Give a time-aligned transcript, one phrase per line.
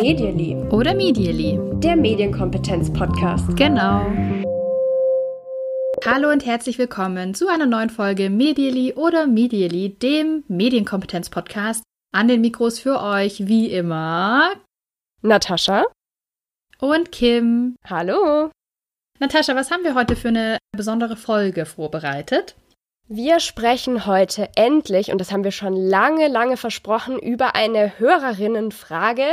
[0.00, 0.56] Medially.
[0.70, 1.58] Oder Medially.
[1.80, 3.56] Der Medienkompetenz-Podcast.
[3.56, 4.06] Genau.
[6.06, 11.82] Hallo und herzlich willkommen zu einer neuen Folge Medially oder Medially, dem Medienkompetenz-Podcast.
[12.12, 14.52] An den Mikros für euch wie immer
[15.22, 15.84] Natascha
[16.78, 17.76] und Kim.
[17.84, 18.50] Hallo.
[19.18, 22.54] Natascha, was haben wir heute für eine besondere Folge vorbereitet?
[23.10, 29.24] Wir sprechen heute endlich, und das haben wir schon lange, lange versprochen, über eine Hörerinnenfrage.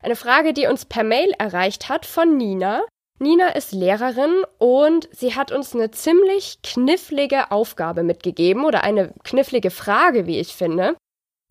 [0.00, 2.84] Eine Frage, die uns per Mail erreicht hat von Nina.
[3.18, 9.72] Nina ist Lehrerin und sie hat uns eine ziemlich knifflige Aufgabe mitgegeben oder eine knifflige
[9.72, 10.94] Frage, wie ich finde.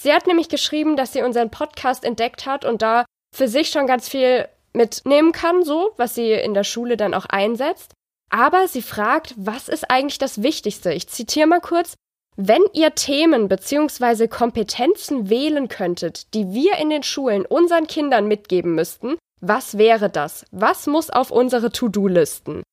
[0.02, 3.04] Sie hat nämlich geschrieben, dass sie unseren Podcast entdeckt hat und da
[3.35, 7.26] für sich schon ganz viel mitnehmen kann, so, was sie in der Schule dann auch
[7.26, 7.91] einsetzt.
[8.35, 10.91] Aber sie fragt, was ist eigentlich das Wichtigste?
[10.91, 11.93] Ich zitiere mal kurz.
[12.35, 14.27] Wenn ihr Themen bzw.
[14.27, 20.45] Kompetenzen wählen könntet, die wir in den Schulen unseren Kindern mitgeben müssten, was wäre das?
[20.49, 22.63] Was muss auf unsere To-Do-Listen?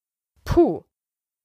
[0.46, 0.82] Puh.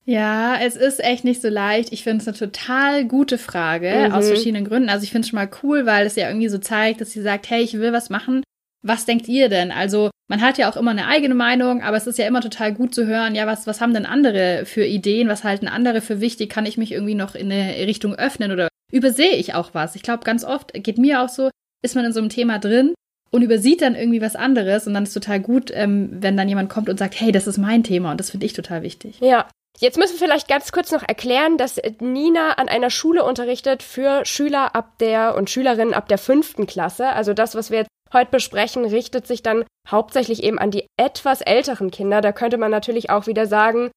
[0.06, 1.92] Ja, es ist echt nicht so leicht.
[1.92, 4.14] Ich finde es eine total gute Frage Mhm.
[4.14, 4.88] aus verschiedenen Gründen.
[4.88, 7.22] Also ich finde es schon mal cool, weil es ja irgendwie so zeigt, dass sie
[7.22, 8.44] sagt, hey, ich will was machen.
[8.86, 9.72] Was denkt ihr denn?
[9.72, 12.72] Also man hat ja auch immer eine eigene Meinung, aber es ist ja immer total
[12.72, 15.28] gut zu hören, ja, was, was haben denn andere für Ideen?
[15.28, 16.52] Was halten andere für wichtig?
[16.52, 19.96] Kann ich mich irgendwie noch in eine Richtung öffnen oder übersehe ich auch was?
[19.96, 21.50] Ich glaube, ganz oft geht mir auch so,
[21.84, 22.94] ist man in so einem Thema drin
[23.32, 26.70] und übersieht dann irgendwie was anderes und dann ist total gut, ähm, wenn dann jemand
[26.70, 29.20] kommt und sagt, hey, das ist mein Thema und das finde ich total wichtig.
[29.20, 29.48] Ja.
[29.78, 34.26] Jetzt müssen wir vielleicht ganz kurz noch erklären, dass Nina an einer Schule unterrichtet für
[34.26, 37.08] Schüler ab der und Schülerinnen ab der fünften Klasse.
[37.10, 41.42] Also das, was wir jetzt heute besprechen, richtet sich dann hauptsächlich eben an die etwas
[41.42, 42.22] älteren Kinder.
[42.22, 43.92] Da könnte man natürlich auch wieder sagen,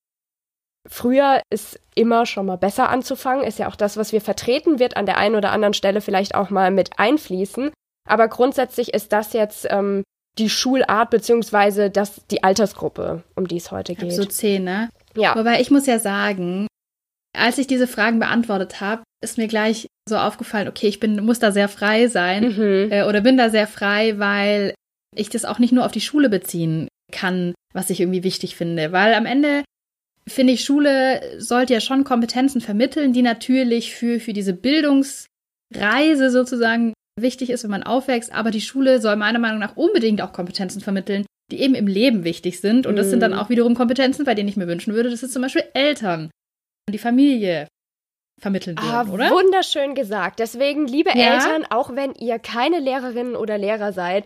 [0.86, 4.96] früher ist immer schon mal besser anzufangen, ist ja auch das, was wir vertreten, wird
[4.96, 7.70] an der einen oder anderen Stelle vielleicht auch mal mit einfließen.
[8.08, 10.02] Aber grundsätzlich ist das jetzt ähm,
[10.38, 14.12] die Schulart beziehungsweise das die Altersgruppe, um die es heute geht.
[14.12, 14.88] So zehn, ne?
[15.14, 15.36] Ja.
[15.36, 16.67] Wobei ich muss ja sagen,
[17.38, 21.38] als ich diese Fragen beantwortet habe, ist mir gleich so aufgefallen, okay, ich bin, muss
[21.38, 22.88] da sehr frei sein Mhm.
[22.92, 24.74] äh, oder bin da sehr frei, weil
[25.16, 28.92] ich das auch nicht nur auf die Schule beziehen kann, was ich irgendwie wichtig finde.
[28.92, 29.64] Weil am Ende
[30.28, 36.92] finde ich, Schule sollte ja schon Kompetenzen vermitteln, die natürlich für, für diese Bildungsreise sozusagen
[37.20, 38.32] wichtig ist, wenn man aufwächst.
[38.32, 42.24] Aber die Schule soll meiner Meinung nach unbedingt auch Kompetenzen vermitteln, die eben im Leben
[42.24, 42.86] wichtig sind.
[42.86, 43.38] Und das sind dann Mhm.
[43.38, 46.30] auch wiederum Kompetenzen, bei denen ich mir wünschen würde, dass es zum Beispiel Eltern
[46.92, 47.68] die Familie
[48.40, 49.30] vermitteln Ah, würden, oder?
[49.30, 50.38] wunderschön gesagt.
[50.38, 51.34] Deswegen, liebe Ja?
[51.34, 54.24] Eltern, auch wenn ihr keine Lehrerinnen oder Lehrer seid,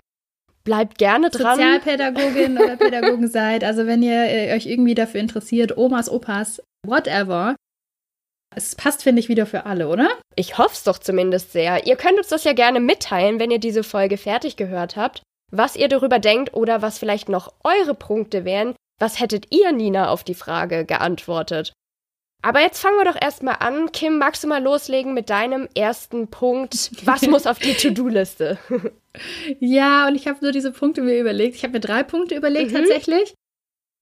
[0.65, 1.57] bleibt gerne dran.
[1.57, 7.57] Sozialpädagogin oder Pädagogen seid, also wenn ihr äh, euch irgendwie dafür interessiert, Omas, Opas, whatever.
[8.55, 10.11] Es passt, finde ich, wieder für alle, oder?
[10.37, 11.87] Ich hoffe es doch zumindest sehr.
[11.87, 15.75] Ihr könnt uns das ja gerne mitteilen, wenn ihr diese Folge fertig gehört habt, was
[15.75, 18.75] ihr darüber denkt oder was vielleicht noch eure Punkte wären.
[19.01, 21.73] Was hättet ihr, Nina, auf die Frage geantwortet?
[22.45, 23.93] Aber jetzt fangen wir doch erstmal an.
[23.93, 26.91] Kim, magst du mal loslegen mit deinem ersten Punkt?
[27.05, 28.59] Was muss auf die To-Do-Liste?
[29.61, 31.55] Ja, und ich habe nur diese Punkte mir überlegt.
[31.55, 32.77] Ich habe mir drei Punkte überlegt Mhm.
[32.77, 33.35] tatsächlich.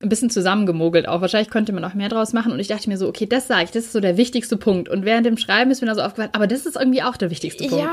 [0.03, 1.21] Ein bisschen zusammengemogelt auch.
[1.21, 2.53] Wahrscheinlich könnte man auch mehr draus machen.
[2.53, 4.89] Und ich dachte mir so, okay, das sage ich, das ist so der wichtigste Punkt.
[4.89, 7.31] Und während dem Schreiben ist mir da so aufgefallen, aber das ist irgendwie auch der
[7.31, 7.85] wichtigste Punkt.
[7.85, 7.93] Ja,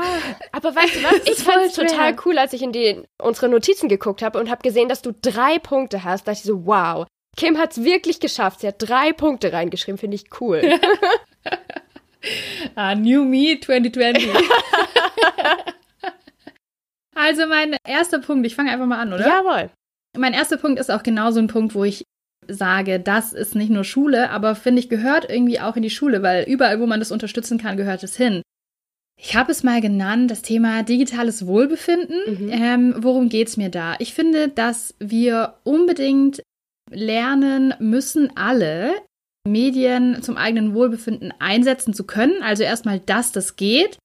[0.52, 1.12] aber weißt du was?
[1.26, 4.62] Ich fand es total cool, als ich in die, unsere Notizen geguckt habe und habe
[4.62, 6.28] gesehen, dass du drei Punkte hast.
[6.28, 7.06] Da dachte ich so, wow.
[7.38, 8.60] Kim hat es wirklich geschafft.
[8.60, 10.60] Sie hat drei Punkte reingeschrieben, finde ich cool.
[12.74, 14.28] Ah, New Me 2020.
[17.14, 19.26] also mein erster Punkt, ich fange einfach mal an, oder?
[19.26, 19.70] Jawohl.
[20.16, 22.04] Mein erster Punkt ist auch genau so ein Punkt, wo ich
[22.48, 26.22] sage, das ist nicht nur Schule, aber finde ich, gehört irgendwie auch in die Schule,
[26.22, 28.42] weil überall, wo man das unterstützen kann, gehört es hin.
[29.16, 32.18] Ich habe es mal genannt, das Thema digitales Wohlbefinden.
[32.26, 32.50] Mhm.
[32.50, 33.94] Ähm, worum geht's mir da?
[34.00, 36.42] Ich finde, dass wir unbedingt
[36.90, 38.94] lernen müssen, alle
[39.46, 42.42] Medien zum eigenen Wohlbefinden einsetzen zu können.
[42.42, 43.98] Also erstmal, dass das geht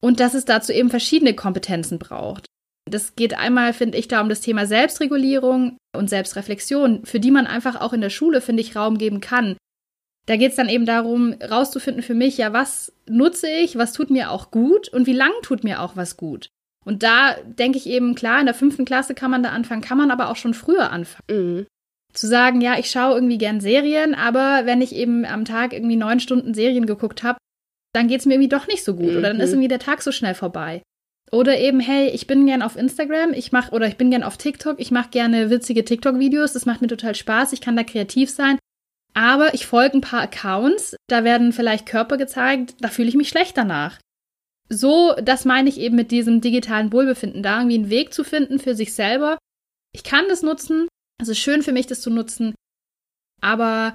[0.00, 2.46] und dass es dazu eben verschiedene Kompetenzen braucht.
[2.88, 7.46] Das geht einmal, finde ich, da um das Thema Selbstregulierung und Selbstreflexion, für die man
[7.46, 9.56] einfach auch in der Schule, finde ich, Raum geben kann.
[10.26, 14.10] Da geht es dann eben darum, rauszufinden für mich, ja, was nutze ich, was tut
[14.10, 16.50] mir auch gut und wie lang tut mir auch was gut.
[16.84, 19.98] Und da denke ich eben, klar, in der fünften Klasse kann man da anfangen, kann
[19.98, 21.24] man aber auch schon früher anfangen.
[21.30, 21.66] Mhm.
[22.12, 25.96] Zu sagen, ja, ich schaue irgendwie gern Serien, aber wenn ich eben am Tag irgendwie
[25.96, 27.38] neun Stunden Serien geguckt habe,
[27.94, 29.42] dann geht es mir irgendwie doch nicht so gut oder dann Mhm.
[29.42, 30.82] ist irgendwie der Tag so schnell vorbei.
[31.32, 34.36] Oder eben, hey, ich bin gern auf Instagram, ich mache oder ich bin gern auf
[34.36, 38.30] TikTok, ich mache gerne witzige TikTok-Videos, das macht mir total Spaß, ich kann da kreativ
[38.30, 38.58] sein.
[39.14, 43.28] Aber ich folge ein paar Accounts, da werden vielleicht Körper gezeigt, da fühle ich mich
[43.28, 43.98] schlecht danach.
[44.72, 48.60] so, das meine ich eben mit diesem digitalen Wohlbefinden, da irgendwie einen Weg zu finden
[48.60, 49.36] für sich selber.
[49.92, 50.86] Ich kann das nutzen,
[51.20, 52.54] es ist schön für mich, das zu nutzen,
[53.40, 53.94] aber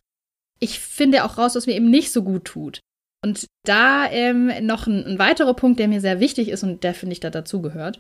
[0.60, 2.80] ich finde auch raus, was mir eben nicht so gut tut.
[3.24, 6.94] Und da ähm, noch ein, ein weiterer Punkt, der mir sehr wichtig ist und der
[6.94, 8.00] finde ich da dazugehört.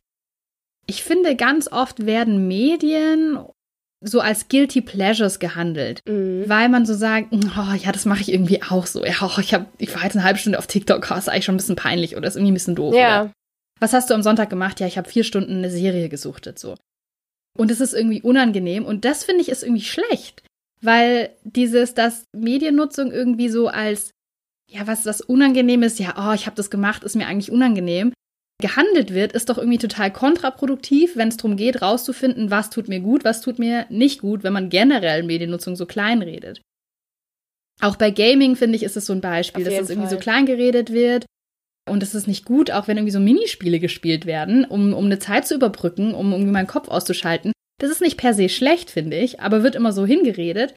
[0.88, 3.40] Ich finde, ganz oft werden Medien
[4.02, 6.44] so als Guilty Pleasures gehandelt, mhm.
[6.48, 9.04] weil man so sagt, oh, ja, das mache ich irgendwie auch so.
[9.04, 11.46] Ja, oh, ich, hab, ich war jetzt eine halbe Stunde auf TikTok, oh, ist eigentlich
[11.46, 12.94] schon ein bisschen peinlich oder ist irgendwie ein bisschen doof.
[12.94, 13.24] Ja.
[13.24, 13.32] Oder?
[13.80, 14.80] Was hast du am Sonntag gemacht?
[14.80, 16.76] Ja, ich habe vier Stunden eine Serie gesuchtet, so.
[17.58, 20.44] Und es ist irgendwie unangenehm und das finde ich ist irgendwie schlecht,
[20.82, 24.12] weil dieses, dass Mediennutzung irgendwie so als
[24.70, 28.12] ja, was was unangenehm ist, ja, oh, ich habe das gemacht, ist mir eigentlich unangenehm,
[28.62, 33.00] gehandelt wird, ist doch irgendwie total kontraproduktiv, wenn es darum geht, rauszufinden, was tut mir
[33.00, 36.62] gut, was tut mir nicht gut, wenn man generell Mediennutzung so klein redet.
[37.82, 40.46] Auch bei Gaming, finde ich, ist es so ein Beispiel, dass es irgendwie so klein
[40.46, 41.26] geredet wird.
[41.88, 45.20] Und es ist nicht gut, auch wenn irgendwie so Minispiele gespielt werden, um, um eine
[45.20, 47.52] Zeit zu überbrücken, um irgendwie meinen Kopf auszuschalten.
[47.80, 50.74] Das ist nicht per se schlecht, finde ich, aber wird immer so hingeredet.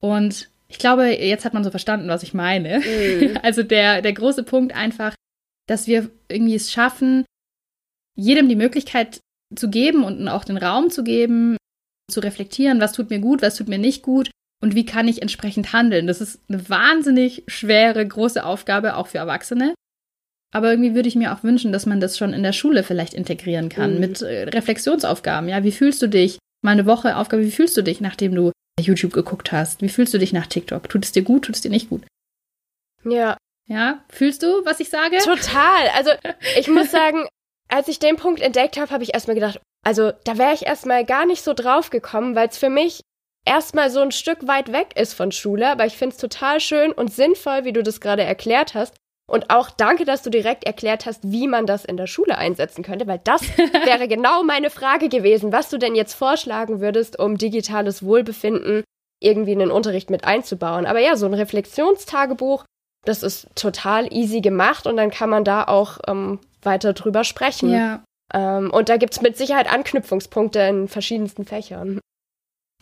[0.00, 2.80] Und ich glaube, jetzt hat man so verstanden, was ich meine.
[2.80, 3.38] Mhm.
[3.42, 5.14] Also der, der große Punkt einfach,
[5.68, 7.24] dass wir irgendwie es schaffen,
[8.16, 9.20] jedem die Möglichkeit
[9.54, 11.56] zu geben und auch den Raum zu geben,
[12.10, 14.30] zu reflektieren, was tut mir gut, was tut mir nicht gut
[14.62, 16.06] und wie kann ich entsprechend handeln.
[16.06, 19.74] Das ist eine wahnsinnig schwere, große Aufgabe, auch für Erwachsene.
[20.54, 23.14] Aber irgendwie würde ich mir auch wünschen, dass man das schon in der Schule vielleicht
[23.14, 24.00] integrieren kann mhm.
[24.00, 25.48] mit äh, Reflexionsaufgaben.
[25.48, 26.38] Ja, wie fühlst du dich?
[26.62, 29.82] Mal eine Woche Aufgabe, wie fühlst du dich, nachdem du YouTube geguckt hast?
[29.82, 30.88] Wie fühlst du dich nach TikTok?
[30.88, 32.02] Tut es dir gut, tut es dir nicht gut?
[33.04, 33.36] Ja,
[33.68, 35.16] ja, fühlst du, was ich sage?
[35.18, 35.88] Total.
[35.96, 36.10] Also
[36.58, 37.26] ich muss sagen,
[37.68, 41.04] als ich den Punkt entdeckt habe, habe ich erstmal gedacht, also da wäre ich erstmal
[41.04, 43.00] gar nicht so drauf gekommen, weil es für mich
[43.44, 46.92] erstmal so ein Stück weit weg ist von Schule, aber ich finde es total schön
[46.92, 48.94] und sinnvoll, wie du das gerade erklärt hast.
[49.32, 52.84] Und auch danke, dass du direkt erklärt hast, wie man das in der Schule einsetzen
[52.84, 53.42] könnte, weil das
[53.84, 58.84] wäre genau meine Frage gewesen, was du denn jetzt vorschlagen würdest, um digitales Wohlbefinden
[59.20, 60.84] irgendwie in den Unterricht mit einzubauen.
[60.84, 62.64] Aber ja, so ein Reflexionstagebuch
[63.04, 67.70] das ist total easy gemacht und dann kann man da auch ähm, weiter drüber sprechen.
[67.70, 68.04] Ja.
[68.32, 72.00] Ähm, und da gibt es mit Sicherheit Anknüpfungspunkte in verschiedensten Fächern.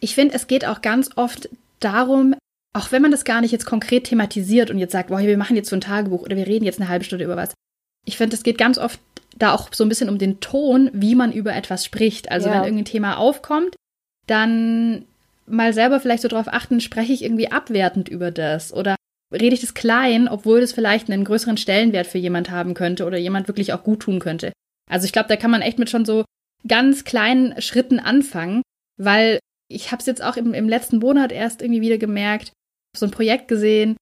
[0.00, 1.49] Ich finde, es geht auch ganz oft
[1.81, 2.35] darum,
[2.72, 5.56] auch wenn man das gar nicht jetzt konkret thematisiert und jetzt sagt, boah, wir machen
[5.56, 7.52] jetzt so ein Tagebuch oder wir reden jetzt eine halbe Stunde über was.
[8.06, 9.00] Ich finde, es geht ganz oft
[9.37, 12.31] da auch so ein bisschen um den Ton, wie man über etwas spricht.
[12.31, 12.55] Also ja.
[12.55, 13.76] wenn irgendein Thema aufkommt,
[14.26, 15.05] dann
[15.46, 18.94] mal selber vielleicht so drauf achten, spreche ich irgendwie abwertend über das oder
[19.32, 23.19] rede ich das klein, obwohl das vielleicht einen größeren Stellenwert für jemand haben könnte oder
[23.19, 24.52] jemand wirklich auch gut tun könnte.
[24.90, 26.25] Also ich glaube, da kann man echt mit schon so
[26.67, 28.62] ganz kleinen Schritten anfangen,
[28.96, 29.38] weil
[29.69, 32.52] ich habe es jetzt auch im, im letzten Monat erst irgendwie wieder gemerkt,
[32.96, 33.96] so ein Projekt gesehen,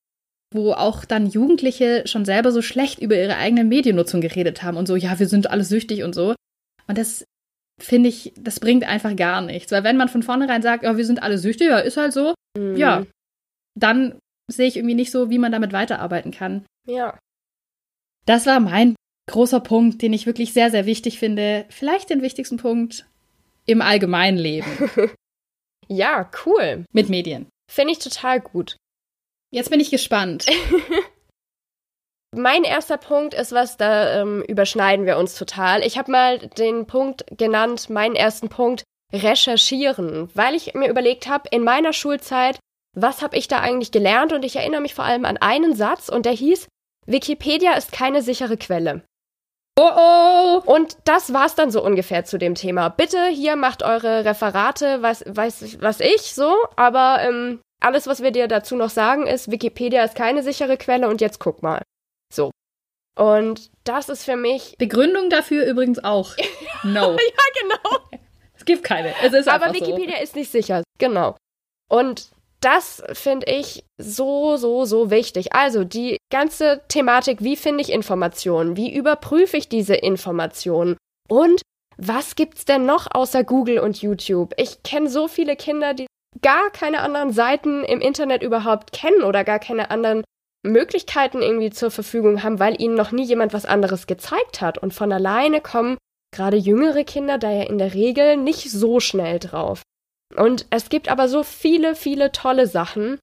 [0.52, 4.86] wo auch dann Jugendliche schon selber so schlecht über ihre eigene Mediennutzung geredet haben und
[4.86, 6.34] so, ja, wir sind alle süchtig und so.
[6.86, 7.24] Und das
[7.78, 9.70] finde ich, das bringt einfach gar nichts.
[9.72, 12.34] Weil wenn man von vornherein sagt, ja, wir sind alle süchtig, ja, ist halt so,
[12.56, 12.76] mhm.
[12.76, 13.06] ja,
[13.78, 14.18] dann
[14.50, 16.64] sehe ich irgendwie nicht so, wie man damit weiterarbeiten kann.
[16.86, 17.18] Ja.
[18.24, 18.96] Das war mein
[19.28, 21.66] großer Punkt, den ich wirklich sehr, sehr wichtig finde.
[21.68, 23.06] Vielleicht den wichtigsten Punkt
[23.66, 24.66] im allgemeinen Leben.
[25.88, 26.84] ja, cool.
[26.92, 27.46] Mit Medien.
[27.70, 28.76] Finde ich total gut.
[29.50, 30.46] Jetzt bin ich gespannt.
[32.36, 35.82] mein erster Punkt ist was, da ähm, überschneiden wir uns total.
[35.84, 41.48] Ich habe mal den Punkt genannt, meinen ersten Punkt, recherchieren, weil ich mir überlegt habe,
[41.50, 42.58] in meiner Schulzeit
[43.00, 44.32] was habe ich da eigentlich gelernt?
[44.32, 46.68] Und ich erinnere mich vor allem an einen Satz und der hieß,
[47.06, 49.02] Wikipedia ist keine sichere Quelle.
[49.80, 50.62] Oh oh!
[50.66, 52.88] Und das war's dann so ungefähr zu dem Thema.
[52.88, 58.32] Bitte hier macht eure Referate, was weiß was ich so, aber ähm, alles, was wir
[58.32, 61.82] dir dazu noch sagen, ist, Wikipedia ist keine sichere Quelle und jetzt guck mal.
[62.34, 62.50] So.
[63.16, 64.74] Und das ist für mich.
[64.78, 66.34] Begründung dafür übrigens auch.
[66.84, 67.10] No.
[67.10, 67.16] ja,
[67.60, 68.20] genau.
[68.54, 69.12] Es gibt keine.
[69.24, 70.22] Es ist Aber Wikipedia so.
[70.22, 70.84] ist nicht sicher.
[70.98, 71.36] Genau.
[71.90, 72.28] Und
[72.60, 75.54] das finde ich so, so, so wichtig.
[75.54, 78.76] Also die ganze Thematik, wie finde ich Informationen?
[78.76, 80.96] Wie überprüfe ich diese Informationen?
[81.28, 81.62] Und
[81.96, 84.54] was gibt's denn noch außer Google und YouTube?
[84.56, 86.06] Ich kenne so viele Kinder, die
[86.42, 90.24] gar keine anderen Seiten im Internet überhaupt kennen oder gar keine anderen
[90.64, 94.78] Möglichkeiten irgendwie zur Verfügung haben, weil ihnen noch nie jemand was anderes gezeigt hat.
[94.78, 95.96] Und von alleine kommen
[96.34, 99.82] gerade jüngere Kinder da ja in der Regel nicht so schnell drauf.
[100.36, 103.18] Und es gibt aber so viele, viele tolle Sachen.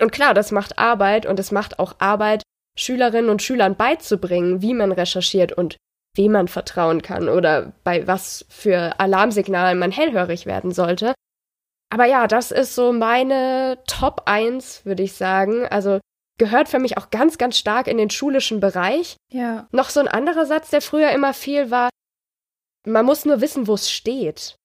[0.00, 2.42] Und klar, das macht Arbeit und es macht auch Arbeit,
[2.76, 5.76] Schülerinnen und Schülern beizubringen, wie man recherchiert und
[6.14, 11.14] wem man vertrauen kann oder bei was für Alarmsignalen man hellhörig werden sollte.
[11.90, 15.66] Aber ja, das ist so meine Top 1, würde ich sagen.
[15.66, 16.00] Also
[16.38, 19.16] gehört für mich auch ganz, ganz stark in den schulischen Bereich.
[19.30, 19.68] Ja.
[19.72, 21.90] Noch so ein anderer Satz, der früher immer viel war,
[22.86, 24.56] man muss nur wissen, wo es steht.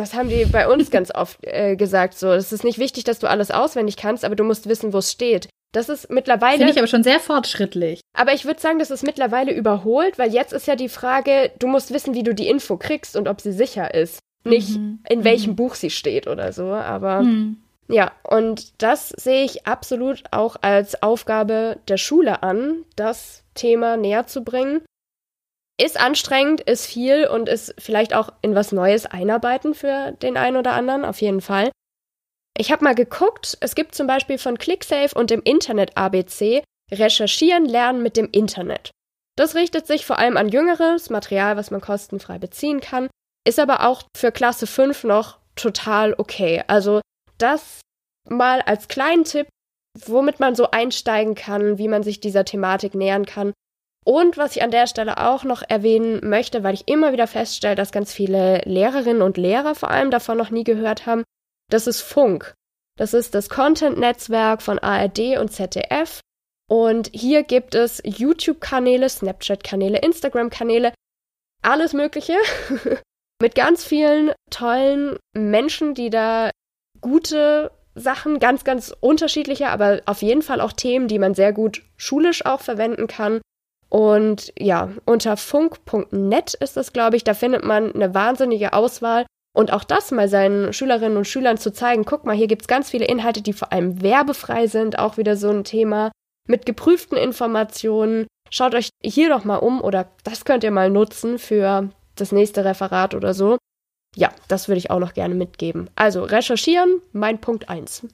[0.00, 2.18] Das haben die bei uns ganz oft äh, gesagt.
[2.18, 4.98] So, es ist nicht wichtig, dass du alles auswendig kannst, aber du musst wissen, wo
[4.98, 5.48] es steht.
[5.72, 6.56] Das ist mittlerweile.
[6.58, 8.00] Finde ich aber schon sehr fortschrittlich.
[8.16, 11.68] Aber ich würde sagen, das ist mittlerweile überholt, weil jetzt ist ja die Frage, du
[11.68, 14.18] musst wissen, wie du die Info kriegst und ob sie sicher ist.
[14.42, 15.00] Nicht Mhm.
[15.08, 15.56] in welchem Mhm.
[15.56, 16.64] Buch sie steht oder so.
[16.72, 17.58] Aber Hm.
[17.88, 24.26] ja, und das sehe ich absolut auch als Aufgabe der Schule an, das Thema näher
[24.26, 24.80] zu bringen.
[25.80, 30.56] Ist anstrengend, ist viel und ist vielleicht auch in was Neues einarbeiten für den einen
[30.56, 31.70] oder anderen, auf jeden Fall.
[32.58, 37.64] Ich habe mal geguckt, es gibt zum Beispiel von ClickSafe und dem Internet ABC Recherchieren
[37.64, 38.90] lernen mit dem Internet.
[39.36, 43.08] Das richtet sich vor allem an jüngeres Material, was man kostenfrei beziehen kann,
[43.46, 46.62] ist aber auch für Klasse 5 noch total okay.
[46.66, 47.00] Also
[47.38, 47.80] das
[48.28, 49.48] mal als kleinen Tipp,
[50.04, 53.52] womit man so einsteigen kann, wie man sich dieser Thematik nähern kann.
[54.04, 57.74] Und was ich an der Stelle auch noch erwähnen möchte, weil ich immer wieder feststelle,
[57.74, 61.22] dass ganz viele Lehrerinnen und Lehrer vor allem davon noch nie gehört haben,
[61.70, 62.54] das ist Funk.
[62.96, 66.20] Das ist das Content-Netzwerk von ARD und ZDF.
[66.68, 70.92] Und hier gibt es YouTube-Kanäle, Snapchat-Kanäle, Instagram-Kanäle,
[71.62, 72.36] alles Mögliche.
[73.42, 76.50] Mit ganz vielen tollen Menschen, die da
[77.00, 81.82] gute Sachen, ganz, ganz unterschiedliche, aber auf jeden Fall auch Themen, die man sehr gut
[81.96, 83.40] schulisch auch verwenden kann.
[83.90, 89.26] Und ja, unter funk.net ist das, glaube ich, da findet man eine wahnsinnige Auswahl.
[89.52, 92.88] Und auch das mal seinen Schülerinnen und Schülern zu zeigen, guck mal, hier gibt's ganz
[92.88, 96.12] viele Inhalte, die vor allem werbefrei sind, auch wieder so ein Thema
[96.46, 98.28] mit geprüften Informationen.
[98.48, 102.64] Schaut euch hier doch mal um oder das könnt ihr mal nutzen für das nächste
[102.64, 103.58] Referat oder so.
[104.16, 105.90] Ja, das würde ich auch noch gerne mitgeben.
[105.96, 108.06] Also recherchieren, mein Punkt eins.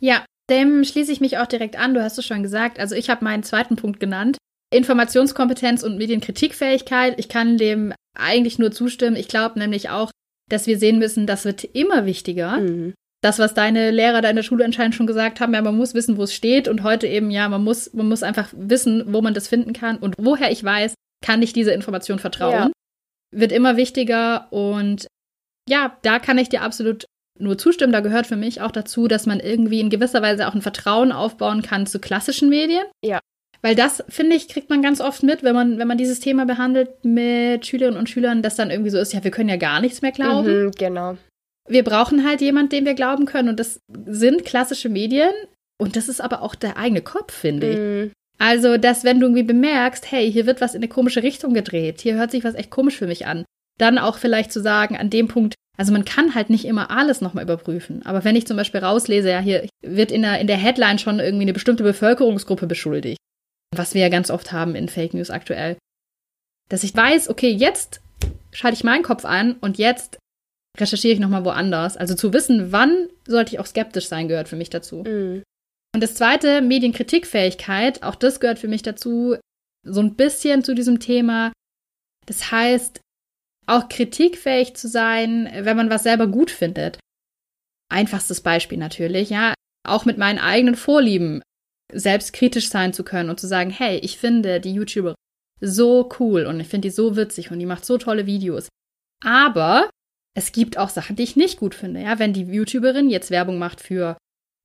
[0.00, 1.94] Ja, dem schließe ich mich auch direkt an.
[1.94, 2.78] Du hast es schon gesagt.
[2.78, 4.38] Also ich habe meinen zweiten Punkt genannt.
[4.70, 7.18] Informationskompetenz und Medienkritikfähigkeit.
[7.18, 9.16] Ich kann dem eigentlich nur zustimmen.
[9.16, 10.10] Ich glaube nämlich auch,
[10.48, 12.58] dass wir sehen müssen, das wird immer wichtiger.
[12.58, 12.94] Mhm.
[13.22, 15.94] Das, was deine Lehrer da in der Schule anscheinend schon gesagt haben, ja, man muss
[15.94, 16.68] wissen, wo es steht.
[16.68, 19.98] Und heute eben, ja, man muss, man muss einfach wissen, wo man das finden kann.
[19.98, 22.52] Und woher ich weiß, kann ich diese Information vertrauen.
[22.52, 22.70] Ja.
[23.32, 24.50] Wird immer wichtiger.
[24.50, 25.06] Und
[25.68, 27.04] ja, da kann ich dir absolut
[27.38, 27.92] nur zustimmen.
[27.92, 31.12] Da gehört für mich auch dazu, dass man irgendwie in gewisser Weise auch ein Vertrauen
[31.12, 32.84] aufbauen kann zu klassischen Medien.
[33.04, 33.20] Ja.
[33.62, 36.46] Weil das, finde ich, kriegt man ganz oft mit, wenn man, wenn man dieses Thema
[36.46, 39.80] behandelt mit Schülerinnen und Schülern, dass dann irgendwie so ist, ja, wir können ja gar
[39.80, 40.64] nichts mehr glauben.
[40.64, 41.16] Mhm, genau.
[41.68, 43.50] Wir brauchen halt jemanden, dem wir glauben können.
[43.50, 45.30] Und das sind klassische Medien.
[45.78, 47.78] Und das ist aber auch der eigene Kopf, finde ich.
[47.78, 48.12] Mhm.
[48.38, 52.00] Also, dass wenn du irgendwie bemerkst, hey, hier wird was in eine komische Richtung gedreht,
[52.00, 53.44] hier hört sich was echt komisch für mich an,
[53.78, 57.20] dann auch vielleicht zu sagen, an dem Punkt, also man kann halt nicht immer alles
[57.20, 58.00] nochmal überprüfen.
[58.04, 61.20] Aber wenn ich zum Beispiel rauslese, ja, hier wird in der, in der Headline schon
[61.20, 63.18] irgendwie eine bestimmte Bevölkerungsgruppe beschuldigt,
[63.74, 65.76] was wir ja ganz oft haben in Fake News aktuell,
[66.68, 68.00] dass ich weiß, okay, jetzt
[68.52, 70.18] schalte ich meinen Kopf an und jetzt
[70.78, 71.96] recherchiere ich nochmal woanders.
[71.96, 75.04] Also zu wissen, wann sollte ich auch skeptisch sein, gehört für mich dazu.
[75.04, 75.42] Mhm.
[75.94, 79.36] Und das zweite, Medienkritikfähigkeit, auch das gehört für mich dazu,
[79.84, 81.52] so ein bisschen zu diesem Thema.
[82.26, 83.00] Das heißt,
[83.66, 86.98] auch kritikfähig zu sein, wenn man was selber gut findet.
[87.88, 89.54] Einfachstes Beispiel natürlich, ja,
[89.86, 91.42] auch mit meinen eigenen Vorlieben
[91.92, 95.14] selbstkritisch sein zu können und zu sagen, hey, ich finde die YouTuber
[95.60, 98.68] so cool und ich finde die so witzig und die macht so tolle Videos.
[99.22, 99.90] Aber
[100.34, 102.00] es gibt auch Sachen, die ich nicht gut finde.
[102.00, 104.16] Ja, wenn die YouTuberin jetzt Werbung macht für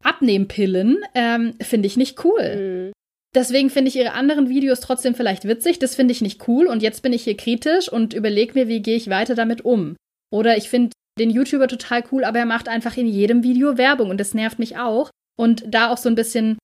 [0.03, 2.55] Abnehmpillen, ähm, finde ich nicht cool.
[2.55, 2.91] Mhm.
[3.35, 5.79] Deswegen finde ich ihre anderen Videos trotzdem vielleicht witzig.
[5.79, 6.67] Das finde ich nicht cool.
[6.67, 9.97] Und jetzt bin ich hier kritisch und überlege mir, wie gehe ich weiter damit um.
[10.31, 14.09] Oder ich finde den YouTuber total cool, aber er macht einfach in jedem Video Werbung
[14.09, 15.09] und das nervt mich auch.
[15.37, 16.57] Und da auch so ein bisschen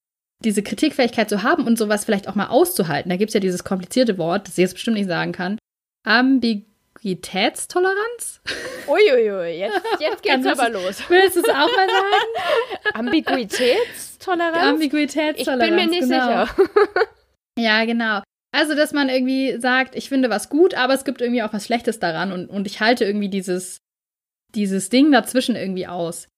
[0.44, 3.10] diese Kritikfähigkeit zu haben und sowas vielleicht auch mal auszuhalten.
[3.10, 5.58] Da gibt es ja dieses komplizierte Wort, das ich jetzt bestimmt nicht sagen kann.
[6.04, 8.42] Ambiguitätstoleranz?
[8.88, 11.02] Uiuiui, jetzt, jetzt geht's aber los.
[11.08, 12.26] Willst du es auch mal sagen?
[12.94, 14.58] Ambiguitätstoleranz?
[14.58, 15.64] ich Ambiguitätstoleranz.
[15.64, 16.46] bin mir nicht genau.
[16.46, 16.56] sicher.
[17.60, 18.22] Ja, genau.
[18.54, 21.66] Also, dass man irgendwie sagt, ich finde was gut, aber es gibt irgendwie auch was
[21.66, 23.82] Schlechtes daran und, und ich halte irgendwie dieses,
[24.56, 26.30] dieses Ding dazwischen irgendwie aus.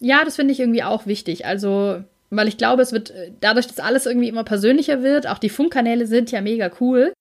[0.00, 1.44] Ja, das finde ich irgendwie auch wichtig.
[1.44, 5.38] Also, weil ich glaube, es wird äh, dadurch, dass alles irgendwie immer persönlicher wird, auch
[5.38, 7.12] die Funkkanäle sind ja mega cool,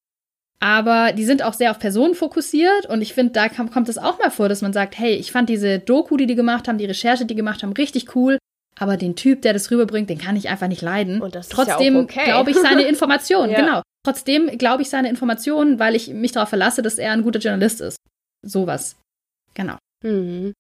[0.62, 3.98] aber die sind auch sehr auf Personen fokussiert und ich finde, da kam, kommt es
[3.98, 6.78] auch mal vor, dass man sagt, hey, ich fand diese Doku, die die gemacht haben,
[6.78, 8.38] die Recherche, die die gemacht haben, richtig cool,
[8.78, 11.22] aber den Typ, der das rüberbringt, den kann ich einfach nicht leiden.
[11.22, 12.26] Und das ja Trotzdem auch okay.
[12.26, 13.60] glaube ich seine Informationen, Ja.
[13.60, 13.82] genau.
[14.06, 17.82] Trotzdem glaube ich seine Informationen, weil ich mich darauf verlasse, dass er ein guter Journalist
[17.82, 17.98] ist.
[18.46, 18.96] Sowas.
[19.54, 19.78] Genau.
[20.04, 20.54] Mhm.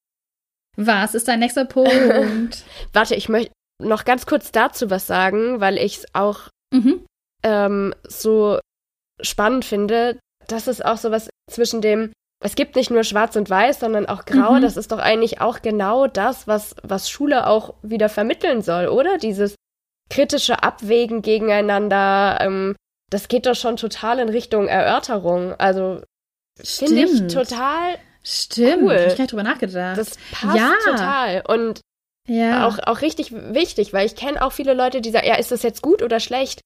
[0.75, 2.63] Was ist dein nächster Punkt?
[2.93, 3.51] Warte, ich möchte.
[3.81, 7.05] Noch ganz kurz dazu was sagen, weil ich es auch mhm.
[7.43, 8.59] ähm, so
[9.21, 10.19] spannend finde.
[10.47, 12.11] Das ist auch so was zwischen dem,
[12.43, 14.53] es gibt nicht nur schwarz und weiß, sondern auch grau.
[14.53, 14.61] Mhm.
[14.61, 19.17] Das ist doch eigentlich auch genau das, was, was Schule auch wieder vermitteln soll, oder?
[19.17, 19.55] Dieses
[20.09, 22.75] kritische Abwägen gegeneinander, ähm,
[23.09, 25.53] das geht doch schon total in Richtung Erörterung.
[25.53, 26.01] Also
[26.61, 29.05] finde ich total Stimmt, cool.
[29.07, 29.97] ich gleich drüber nachgedacht.
[29.97, 30.73] Das passt ja.
[30.85, 31.43] total.
[31.47, 31.81] Und
[32.29, 32.67] ja.
[32.67, 35.63] auch, auch richtig wichtig, weil ich kenne auch viele Leute, die sagen, ja, ist das
[35.63, 36.61] jetzt gut oder schlecht?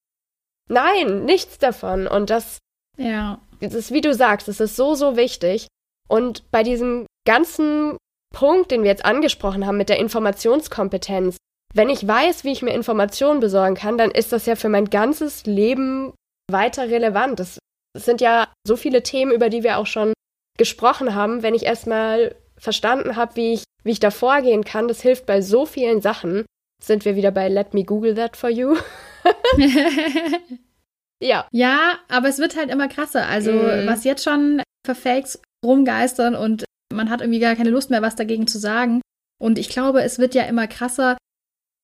[0.70, 2.08] Nein, nichts davon.
[2.08, 2.60] Und das,
[2.98, 3.40] ja.
[3.60, 5.68] das ist, wie du sagst, das ist so, so wichtig.
[6.08, 7.98] Und bei diesem ganzen
[8.34, 11.38] Punkt, den wir jetzt angesprochen haben mit der Informationskompetenz,
[11.74, 14.90] wenn ich weiß, wie ich mir Informationen besorgen kann, dann ist das ja für mein
[14.90, 16.14] ganzes Leben
[16.52, 17.40] weiter relevant.
[17.40, 17.58] Das
[17.98, 20.14] sind ja so viele Themen, über die wir auch schon
[20.58, 21.42] gesprochen haben.
[21.42, 25.42] Wenn ich erstmal verstanden habe, wie ich, wie ich da vorgehen kann, das hilft bei
[25.42, 26.46] so vielen Sachen.
[26.82, 28.78] Sind wir wieder bei Let me Google that for you?
[31.22, 31.46] ja.
[31.52, 33.28] Ja, aber es wird halt immer krasser.
[33.28, 33.86] Also, mm.
[33.86, 38.16] was jetzt schon für Fakes rumgeistern und man hat irgendwie gar keine Lust mehr, was
[38.16, 39.02] dagegen zu sagen.
[39.42, 41.18] Und ich glaube, es wird ja immer krasser,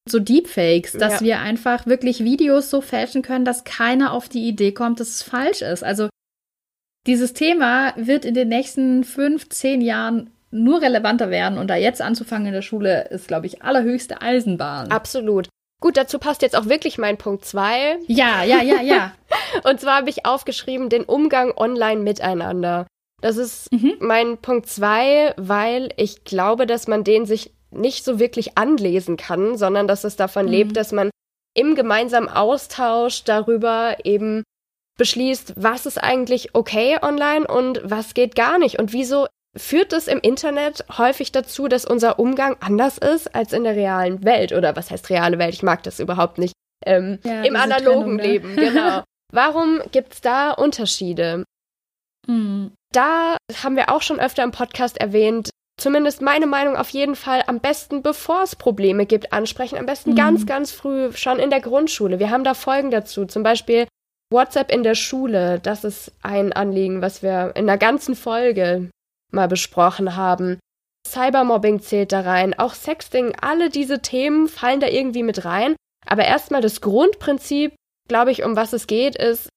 [0.09, 1.21] so Deepfakes, dass ja.
[1.21, 5.23] wir einfach wirklich Videos so fälschen können, dass keiner auf die Idee kommt, dass es
[5.23, 5.83] falsch ist.
[5.83, 6.09] Also
[7.05, 12.01] dieses Thema wird in den nächsten fünf, zehn Jahren nur relevanter werden und da jetzt
[12.01, 14.91] anzufangen in der Schule ist, glaube ich, allerhöchste Eisenbahn.
[14.91, 15.49] Absolut.
[15.81, 17.97] Gut, dazu passt jetzt auch wirklich mein Punkt zwei.
[18.07, 19.13] Ja, ja, ja, ja.
[19.63, 22.85] und zwar habe ich aufgeschrieben, den Umgang online miteinander.
[23.21, 23.95] Das ist mhm.
[23.99, 29.57] mein Punkt zwei, weil ich glaube, dass man den sich nicht so wirklich anlesen kann,
[29.57, 30.51] sondern dass es davon mhm.
[30.51, 31.09] lebt, dass man
[31.55, 34.43] im gemeinsamen Austausch darüber eben
[34.97, 39.27] beschließt, was ist eigentlich okay online und was geht gar nicht und wieso
[39.57, 44.23] führt es im Internet häufig dazu, dass unser Umgang anders ist als in der realen
[44.23, 45.53] Welt oder was heißt reale Welt?
[45.53, 46.53] Ich mag das überhaupt nicht.
[46.85, 48.23] Ähm, ja, Im analogen Trennung, ne?
[48.23, 49.03] Leben, genau.
[49.33, 51.43] Warum gibt es da Unterschiede?
[52.27, 52.71] Mhm.
[52.91, 57.43] Da haben wir auch schon öfter im Podcast erwähnt, zumindest meine Meinung auf jeden Fall
[57.47, 59.77] am besten, bevor es Probleme gibt, ansprechen.
[59.77, 60.15] Am besten mhm.
[60.15, 62.19] ganz, ganz früh, schon in der Grundschule.
[62.19, 63.25] Wir haben da Folgen dazu.
[63.25, 63.87] Zum Beispiel
[64.31, 65.59] WhatsApp in der Schule.
[65.59, 68.89] Das ist ein Anliegen, was wir in der ganzen Folge
[69.31, 70.59] mal besprochen haben.
[71.07, 72.57] Cybermobbing zählt da rein.
[72.57, 73.35] Auch Sexting.
[73.39, 75.75] Alle diese Themen fallen da irgendwie mit rein.
[76.05, 77.73] Aber erstmal das Grundprinzip,
[78.07, 79.49] glaube ich, um was es geht, ist,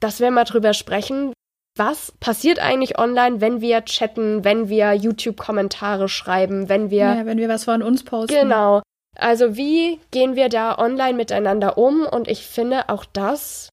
[0.00, 1.32] dass wir mal drüber sprechen,
[1.76, 6.98] was passiert eigentlich online, wenn wir chatten, wenn wir YouTube-Kommentare schreiben, wenn wir.
[6.98, 8.34] Ja, wenn wir was von uns posten.
[8.34, 8.82] Genau.
[9.16, 12.06] Also wie gehen wir da online miteinander um?
[12.06, 13.68] Und ich finde, auch das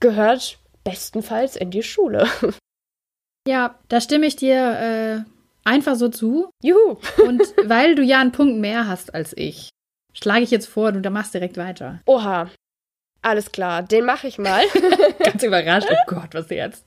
[0.00, 2.26] gehört bestenfalls in die Schule.
[3.46, 6.50] Ja, da stimme ich dir äh, einfach so zu.
[6.62, 6.98] Juhu!
[7.26, 9.70] Und weil du ja einen Punkt mehr hast als ich,
[10.12, 12.00] schlage ich jetzt vor, du machst direkt weiter.
[12.06, 12.50] Oha,
[13.22, 14.64] alles klar, den mache ich mal.
[15.24, 15.88] Ganz überrascht.
[15.90, 16.84] Oh Gott, was jetzt?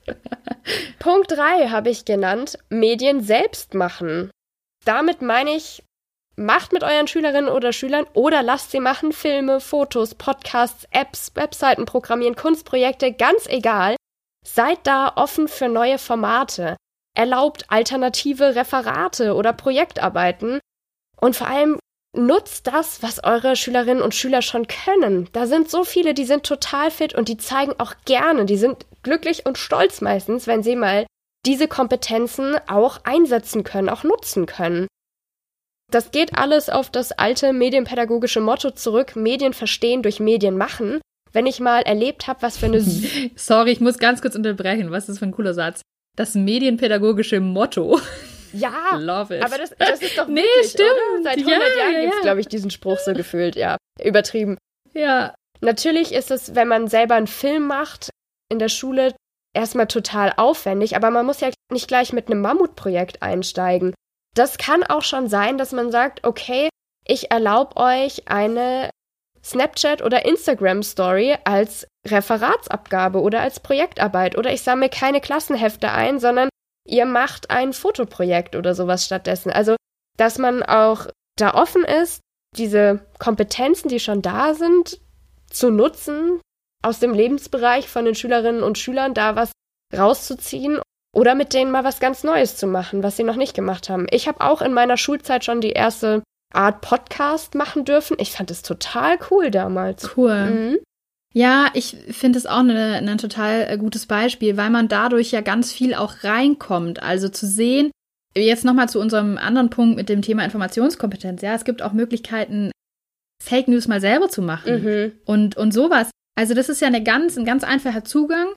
[0.99, 4.29] Punkt 3 habe ich genannt, Medien selbst machen.
[4.83, 5.81] Damit meine ich,
[6.35, 11.85] macht mit euren Schülerinnen oder Schülern oder lasst sie machen Filme, Fotos, Podcasts, Apps, Webseiten
[11.85, 13.95] programmieren, Kunstprojekte, ganz egal.
[14.45, 16.77] Seid da offen für neue Formate.
[17.15, 20.59] Erlaubt alternative Referate oder Projektarbeiten.
[21.19, 21.79] Und vor allem
[22.15, 25.29] nutzt das, was eure Schülerinnen und Schüler schon können.
[25.33, 28.85] Da sind so viele, die sind total fit und die zeigen auch gerne, die sind
[29.03, 31.05] glücklich und stolz meistens, wenn sie mal
[31.45, 34.87] diese Kompetenzen auch einsetzen können, auch nutzen können.
[35.91, 40.99] Das geht alles auf das alte medienpädagogische Motto zurück, Medien verstehen durch Medien machen.
[41.35, 42.79] Wenn ich mal erlebt habe, was für eine...
[43.35, 44.89] Sorry, ich muss ganz kurz unterbrechen.
[44.91, 45.81] Was ist das für ein cooler Satz?
[46.15, 47.99] Das medienpädagogische Motto.
[48.53, 49.43] Ja, Love it.
[49.43, 50.91] aber das, das ist doch nee, wirklich, stimmt.
[50.91, 51.23] Oder?
[51.23, 53.57] Seit 100 ja, Jahren ja, gibt es, glaube ich, diesen Spruch so gefühlt.
[53.57, 54.57] Ja, übertrieben.
[54.93, 55.35] Ja.
[55.59, 58.11] Natürlich ist es, wenn man selber einen Film macht
[58.49, 59.13] in der Schule,
[59.53, 63.93] erstmal total aufwendig, aber man muss ja nicht gleich mit einem Mammutprojekt einsteigen.
[64.35, 66.69] Das kann auch schon sein, dass man sagt, okay,
[67.05, 68.89] ich erlaube euch eine
[69.45, 76.19] Snapchat oder Instagram Story als Referatsabgabe oder als Projektarbeit oder ich sammle keine Klassenhefte ein,
[76.19, 76.49] sondern
[76.87, 79.51] ihr macht ein Fotoprojekt oder sowas stattdessen.
[79.51, 79.75] Also,
[80.17, 82.21] dass man auch da offen ist,
[82.57, 84.99] diese Kompetenzen, die schon da sind,
[85.49, 86.41] zu nutzen,
[86.83, 89.51] aus dem Lebensbereich von den Schülerinnen und Schülern da was
[89.95, 90.79] rauszuziehen
[91.15, 94.07] oder mit denen mal was ganz Neues zu machen, was sie noch nicht gemacht haben.
[94.11, 96.23] Ich habe auch in meiner Schulzeit schon die erste
[96.55, 98.17] Art Podcast machen dürfen.
[98.19, 100.15] Ich fand es total cool damals.
[100.17, 100.49] Cool.
[100.49, 100.77] Mhm.
[101.33, 105.41] Ja, ich finde es auch ein ne, total äh, gutes Beispiel, weil man dadurch ja
[105.41, 107.03] ganz viel auch reinkommt.
[107.03, 107.91] Also zu sehen,
[108.37, 111.41] jetzt nochmal zu unserem anderen Punkt mit dem Thema Informationskompetenz.
[111.41, 112.71] Ja, es gibt auch Möglichkeiten,
[113.43, 115.11] Fake News mal selber zu machen Mhm.
[115.25, 116.09] und, und sowas.
[116.37, 118.53] Also das ist ja eine ganz, ein ganz einfacher Zugang,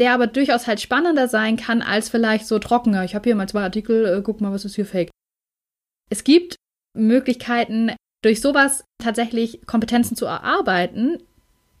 [0.00, 3.04] der aber durchaus halt spannender sein kann als vielleicht so trockener.
[3.04, 5.10] Ich habe hier mal zwei Artikel, äh, guck mal, was ist hier fake.
[6.10, 6.56] Es gibt
[6.96, 11.22] Möglichkeiten, durch sowas tatsächlich Kompetenzen zu erarbeiten,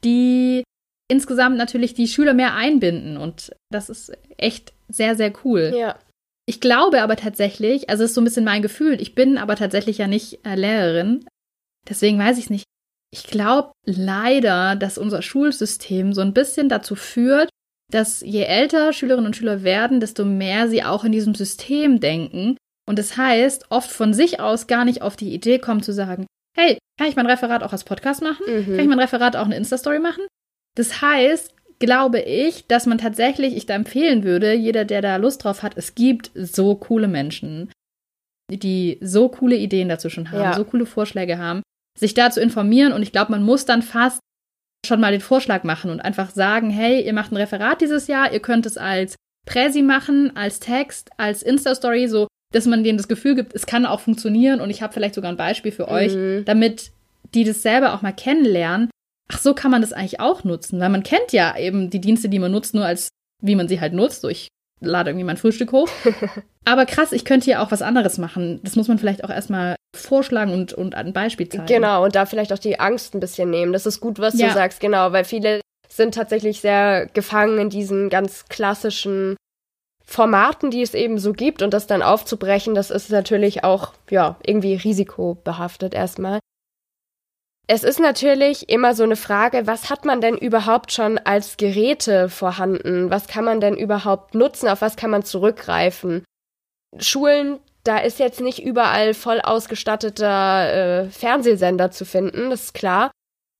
[0.04, 0.62] die
[1.08, 3.16] insgesamt natürlich die Schüler mehr einbinden.
[3.16, 5.72] Und das ist echt sehr, sehr cool.
[5.76, 5.98] Ja.
[6.46, 9.98] Ich glaube aber tatsächlich, also ist so ein bisschen mein Gefühl, ich bin aber tatsächlich
[9.98, 11.24] ja nicht äh, Lehrerin,
[11.88, 12.64] deswegen weiß ich es nicht.
[13.12, 17.50] Ich glaube leider, dass unser Schulsystem so ein bisschen dazu führt,
[17.90, 22.56] dass je älter Schülerinnen und Schüler werden, desto mehr sie auch in diesem System denken.
[22.88, 26.26] Und das heißt, oft von sich aus gar nicht auf die Idee kommen zu sagen,
[26.56, 28.44] hey, kann ich mein Referat auch als Podcast machen?
[28.46, 28.64] Mhm.
[28.66, 30.24] Kann ich mein Referat auch eine Insta-Story machen?
[30.76, 35.44] Das heißt, glaube ich, dass man tatsächlich, ich da empfehlen würde, jeder, der da Lust
[35.44, 37.70] drauf hat, es gibt so coole Menschen,
[38.52, 40.54] die so coole Ideen dazu schon haben, Ja.
[40.54, 41.62] so coole Vorschläge haben,
[41.98, 42.92] sich da zu informieren.
[42.92, 44.18] Und ich glaube, man muss dann fast
[44.84, 48.32] schon mal den Vorschlag machen und einfach sagen, hey, ihr macht ein Referat dieses Jahr,
[48.32, 49.14] ihr könnt es als
[49.46, 53.86] Präsi machen, als Text, als Insta-Story, so, dass man denen das Gefühl gibt, es kann
[53.86, 56.44] auch funktionieren und ich habe vielleicht sogar ein Beispiel für euch, Mhm.
[56.44, 56.90] damit
[57.34, 58.90] die das selber auch mal kennenlernen.
[59.32, 62.28] Ach, so kann man das eigentlich auch nutzen, weil man kennt ja eben die Dienste,
[62.28, 63.08] die man nutzt, nur als
[63.42, 64.22] wie man sie halt nutzt.
[64.22, 64.48] So, ich
[64.80, 65.88] lade irgendwie mein Frühstück hoch.
[66.64, 68.60] Aber krass, ich könnte hier auch was anderes machen.
[68.64, 71.66] Das muss man vielleicht auch erstmal vorschlagen und, und ein Beispiel zeigen.
[71.66, 73.72] Genau, und da vielleicht auch die Angst ein bisschen nehmen.
[73.72, 74.48] Das ist gut, was Ja.
[74.48, 79.36] du sagst, genau, weil viele sind tatsächlich sehr gefangen in diesen ganz klassischen
[80.10, 84.34] Formaten, die es eben so gibt und das dann aufzubrechen, das ist natürlich auch, ja,
[84.44, 86.40] irgendwie risikobehaftet erstmal.
[87.68, 92.28] Es ist natürlich immer so eine Frage, was hat man denn überhaupt schon als Geräte
[92.28, 93.08] vorhanden?
[93.10, 94.68] Was kann man denn überhaupt nutzen?
[94.68, 96.24] Auf was kann man zurückgreifen?
[96.98, 103.12] Schulen, da ist jetzt nicht überall voll ausgestatteter äh, Fernsehsender zu finden, das ist klar.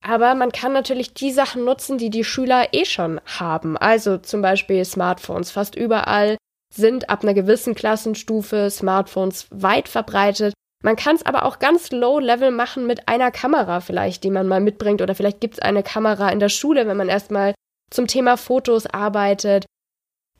[0.03, 3.77] Aber man kann natürlich die Sachen nutzen, die die Schüler eh schon haben.
[3.77, 5.51] Also zum Beispiel Smartphones.
[5.51, 6.37] Fast überall
[6.73, 10.53] sind ab einer gewissen Klassenstufe Smartphones weit verbreitet.
[10.83, 14.61] Man kann es aber auch ganz low-level machen mit einer Kamera vielleicht, die man mal
[14.61, 15.01] mitbringt.
[15.03, 17.53] Oder vielleicht gibt es eine Kamera in der Schule, wenn man erstmal
[17.91, 19.65] zum Thema Fotos arbeitet.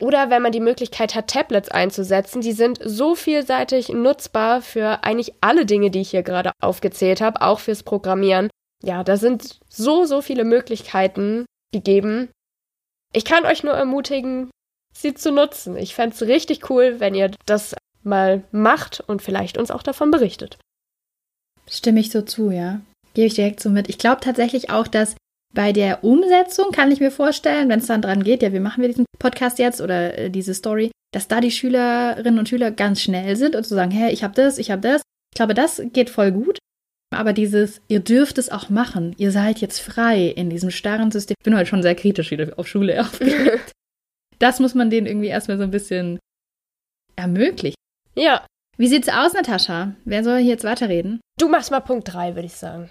[0.02, 2.42] Oder wenn man die Möglichkeit hat, Tablets einzusetzen.
[2.42, 7.44] Die sind so vielseitig nutzbar für eigentlich alle Dinge, die ich hier gerade aufgezählt habe,
[7.44, 8.50] auch fürs Programmieren.
[8.84, 12.30] Ja, da sind so, so viele Möglichkeiten gegeben.
[13.14, 14.50] Ich kann euch nur ermutigen,
[14.94, 15.78] sie zu nutzen.
[15.78, 20.12] Ich fände es richtig cool, wenn ihr das mal macht und vielleicht uns auch davon
[20.12, 20.58] berichtet.
[21.70, 22.82] Stimme ich so zu, ja.
[23.14, 23.90] Gebe ich direkt so mit.
[23.90, 25.16] Ich glaube tatsächlich auch, dass
[25.54, 28.82] bei der Umsetzung kann ich mir vorstellen, wenn es dann dran geht, ja, wie machen
[28.82, 33.02] wir diesen Podcast jetzt oder äh, diese Story, dass da die Schülerinnen und Schüler ganz
[33.02, 35.02] schnell sind und zu sagen, hey, ich habe das, ich habe das.
[35.34, 36.58] Ich glaube, das geht voll gut.
[37.14, 41.36] Aber dieses, ihr dürft es auch machen, ihr seid jetzt frei in diesem starren System.
[41.40, 43.72] Ich bin heute schon sehr kritisch wieder auf Schule aufgelegt.
[44.40, 46.20] das muss man denen irgendwie erstmal so ein bisschen
[47.16, 47.76] ermöglichen.
[48.16, 48.46] Ja,
[48.78, 49.96] Wie sieht's aus, Natascha?
[50.06, 51.20] Wer soll hier jetzt weiterreden?
[51.38, 52.90] du machst mal Punkt 3, würde ich sagen.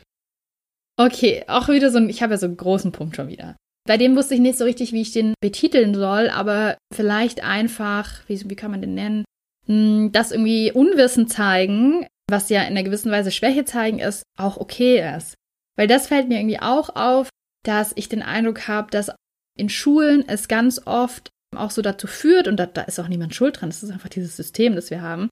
[0.98, 3.56] Okay, auch wieder so ein, ich habe ja so einen großen Punkt schon wieder.
[3.87, 8.28] Bei dem wusste ich nicht so richtig, wie ich den betiteln soll, aber vielleicht einfach,
[8.28, 9.24] wie, wie kann man den nennen,
[9.70, 14.56] Hm, das irgendwie Unwissen zeigen, was ja in einer gewissen Weise Schwäche zeigen ist, auch
[14.56, 15.34] okay ist.
[15.76, 17.28] Weil das fällt mir irgendwie auch auf,
[17.64, 19.10] dass ich den Eindruck habe, dass
[19.58, 23.34] in Schulen es ganz oft auch so dazu führt, und da, da ist auch niemand
[23.34, 25.28] schuld dran, das ist einfach dieses System, das wir haben,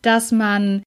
[0.00, 0.82] dass man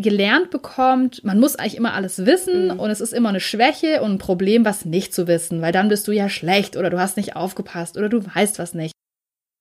[0.00, 2.78] gelernt bekommt, man muss eigentlich immer alles wissen Mhm.
[2.78, 5.88] und es ist immer eine Schwäche und ein Problem, was nicht zu wissen, weil dann
[5.88, 8.92] bist du ja schlecht oder du hast nicht aufgepasst oder du weißt was nicht.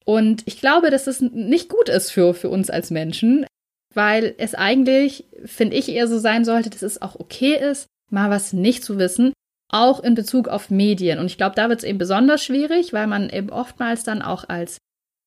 [0.05, 3.45] Und ich glaube, dass es nicht gut ist für, für uns als Menschen,
[3.97, 8.29] weil es eigentlich, finde ich, eher so sein sollte, dass es auch okay ist, mal
[8.29, 9.33] was nicht zu wissen,
[9.69, 11.19] auch in Bezug auf Medien.
[11.19, 14.47] Und ich glaube, da wird es eben besonders schwierig, weil man eben oftmals dann auch
[14.47, 14.77] als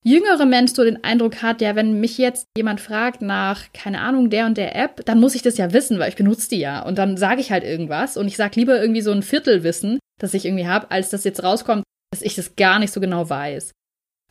[0.02, 4.30] jüngere Mensch so den Eindruck hat, ja, wenn mich jetzt jemand fragt nach, keine Ahnung,
[4.30, 6.82] der und der App, dann muss ich das ja wissen, weil ich benutze die ja.
[6.82, 10.32] Und dann sage ich halt irgendwas und ich sage lieber irgendwie so ein Viertelwissen, das
[10.32, 13.72] ich irgendwie habe, als dass jetzt rauskommt, dass ich das gar nicht so genau weiß.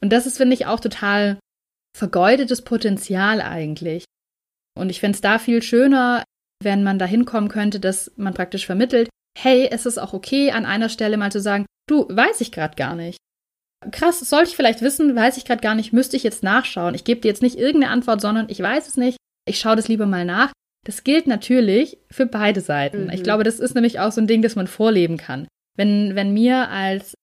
[0.02, 1.38] Und das ist, finde ich, auch total
[1.95, 4.06] vergeudetes Potenzial eigentlich.
[4.80, 6.24] Und ich fände es da viel schöner,
[6.63, 10.65] wenn man da hinkommen könnte, dass man praktisch vermittelt, hey, es ist auch okay, an
[10.65, 13.18] einer Stelle mal zu sagen, du, weiß ich gerade gar nicht.
[13.92, 16.96] Krass, sollte ich vielleicht wissen, weiß ich gerade gar nicht, müsste ich jetzt nachschauen.
[16.96, 19.18] Ich gebe dir jetzt nicht irgendeine Antwort, sondern ich weiß es nicht.
[19.48, 20.52] Ich schaue das lieber mal nach.
[20.86, 23.06] Das gilt natürlich für beide Seiten.
[23.06, 23.12] Mhm.
[23.12, 25.48] Ich glaube, das ist nämlich auch so ein Ding, das man vorleben kann.
[25.78, 27.13] Wenn, wenn mir als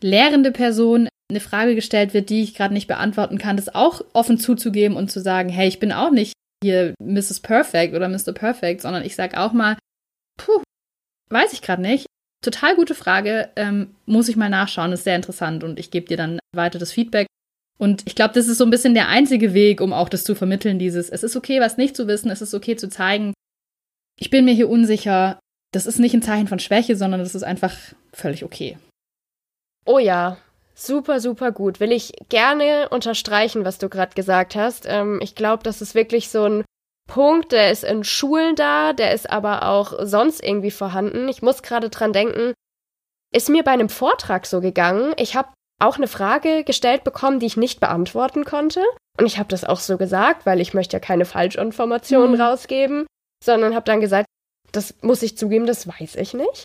[0.00, 4.38] lehrende Person eine Frage gestellt wird, die ich gerade nicht beantworten kann, das auch offen
[4.38, 7.40] zuzugeben und zu sagen, hey, ich bin auch nicht hier Mrs.
[7.40, 8.32] Perfect oder Mr.
[8.32, 9.76] Perfect, sondern ich sage auch mal,
[10.38, 10.62] puh,
[11.30, 12.06] weiß ich gerade nicht.
[12.44, 13.50] Total gute Frage.
[13.56, 16.92] Ähm, muss ich mal nachschauen, ist sehr interessant und ich gebe dir dann weiter das
[16.92, 17.26] Feedback.
[17.78, 20.34] Und ich glaube, das ist so ein bisschen der einzige Weg, um auch das zu
[20.34, 23.32] vermitteln, dieses, es ist okay, was nicht zu wissen, es ist okay zu zeigen,
[24.18, 25.40] ich bin mir hier unsicher.
[25.72, 27.76] Das ist nicht ein Zeichen von Schwäche, sondern das ist einfach
[28.12, 28.78] völlig okay.
[29.84, 30.38] Oh ja,
[30.86, 31.80] super, super gut.
[31.80, 34.86] Will ich gerne unterstreichen, was du gerade gesagt hast.
[34.86, 36.64] Ähm, ich glaube, das ist wirklich so ein
[37.08, 41.28] Punkt, der ist in Schulen da, der ist aber auch sonst irgendwie vorhanden.
[41.28, 42.54] Ich muss gerade dran denken,
[43.34, 45.12] ist mir bei einem Vortrag so gegangen.
[45.16, 45.48] Ich habe
[45.80, 48.82] auch eine Frage gestellt bekommen, die ich nicht beantworten konnte.
[49.18, 52.40] Und ich habe das auch so gesagt, weil ich möchte ja keine Falschinformationen mhm.
[52.40, 53.06] rausgeben,
[53.44, 54.26] sondern habe dann gesagt,
[54.70, 56.64] das muss ich zugeben, das weiß ich nicht.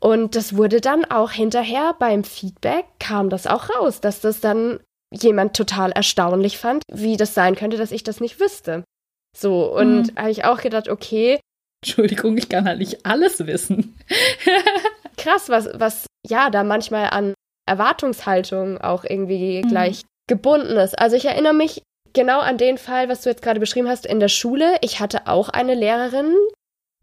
[0.00, 4.80] Und das wurde dann auch hinterher beim Feedback kam das auch raus, dass das dann
[5.12, 8.84] jemand total erstaunlich fand, wie das sein könnte, dass ich das nicht wüsste.
[9.36, 10.18] So, und mhm.
[10.18, 11.40] habe ich auch gedacht, okay.
[11.84, 13.96] Entschuldigung, ich kann halt nicht alles wissen.
[15.18, 17.34] krass, was, was ja da manchmal an
[17.66, 19.68] Erwartungshaltung auch irgendwie mhm.
[19.68, 20.98] gleich gebunden ist.
[20.98, 21.82] Also ich erinnere mich
[22.14, 24.76] genau an den Fall, was du jetzt gerade beschrieben hast, in der Schule.
[24.80, 26.34] Ich hatte auch eine Lehrerin,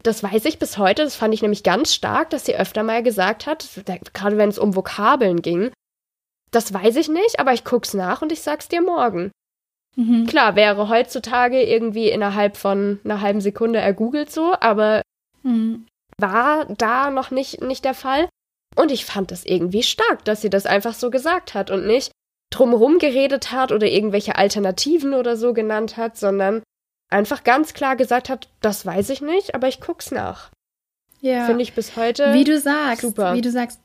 [0.06, 3.02] das weiß ich bis heute, das fand ich nämlich ganz stark, dass sie öfter mal
[3.02, 3.68] gesagt hat,
[4.12, 5.70] gerade wenn es um Vokabeln ging,
[6.50, 9.30] das weiß ich nicht, aber ich guck's nach und ich sag's dir morgen.
[9.96, 10.26] Mhm.
[10.26, 15.02] Klar, wäre heutzutage irgendwie innerhalb von einer halben Sekunde ergoogelt so, aber
[15.42, 15.86] mhm.
[16.18, 18.28] war da noch nicht, nicht der Fall.
[18.76, 22.12] Und ich fand das irgendwie stark, dass sie das einfach so gesagt hat und nicht
[22.52, 26.62] drumherum geredet hat oder irgendwelche Alternativen oder so genannt hat, sondern
[27.08, 30.50] einfach ganz klar gesagt hat, das weiß ich nicht, aber ich guck's nach.
[31.20, 31.46] Ja.
[31.46, 32.32] Finde ich bis heute.
[32.34, 33.34] Wie du sagst, super.
[33.34, 33.80] wie du sagst,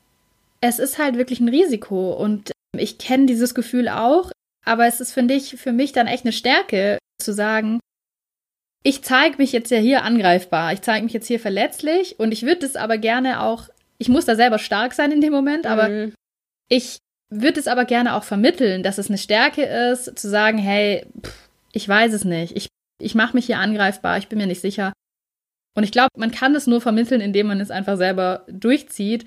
[0.60, 4.30] es ist halt wirklich ein Risiko und ich kenne dieses Gefühl auch,
[4.64, 7.80] aber es ist, finde ich, für mich dann echt eine Stärke zu sagen,
[8.84, 12.42] ich zeige mich jetzt ja hier angreifbar, ich zeige mich jetzt hier verletzlich und ich
[12.42, 15.88] würde es aber gerne auch, ich muss da selber stark sein in dem Moment, aber
[15.88, 16.14] mhm.
[16.68, 16.98] ich
[17.30, 21.48] würde es aber gerne auch vermitteln, dass es eine Stärke ist, zu sagen, hey, pff,
[21.72, 22.68] ich weiß es nicht, ich,
[23.02, 24.92] ich mache mich hier angreifbar, ich bin mir nicht sicher.
[25.76, 29.24] Und ich glaube, man kann es nur vermitteln, indem man es einfach selber durchzieht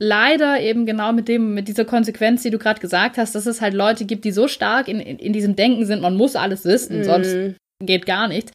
[0.00, 3.60] leider eben genau mit dem, mit dieser Konsequenz, die du gerade gesagt hast, dass es
[3.60, 6.64] halt Leute gibt, die so stark in, in, in diesem Denken sind, man muss alles
[6.64, 7.04] wissen, mm.
[7.04, 7.36] sonst
[7.84, 8.50] geht gar nichts,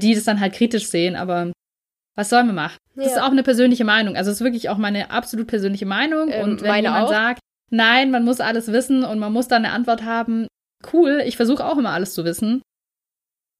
[0.00, 1.52] die das dann halt kritisch sehen, aber
[2.16, 2.78] was sollen wir machen?
[2.94, 3.02] Ja.
[3.02, 4.16] Das ist auch eine persönliche Meinung.
[4.16, 6.30] Also es ist wirklich auch meine absolut persönliche Meinung.
[6.30, 7.10] Ähm, und wenn jemand auch.
[7.10, 7.40] sagt,
[7.72, 10.46] nein, man muss alles wissen und man muss dann eine Antwort haben,
[10.92, 12.62] cool, ich versuche auch immer alles zu wissen.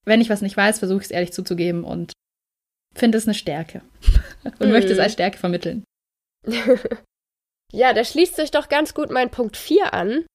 [0.05, 2.13] Wenn ich was nicht weiß, versuche ich es ehrlich zuzugeben und
[2.93, 3.81] finde es eine Stärke.
[4.43, 4.71] und mm.
[4.71, 5.83] möchte es als Stärke vermitteln.
[7.75, 10.25] Ja, da schließt sich doch ganz gut mein Punkt 4 an,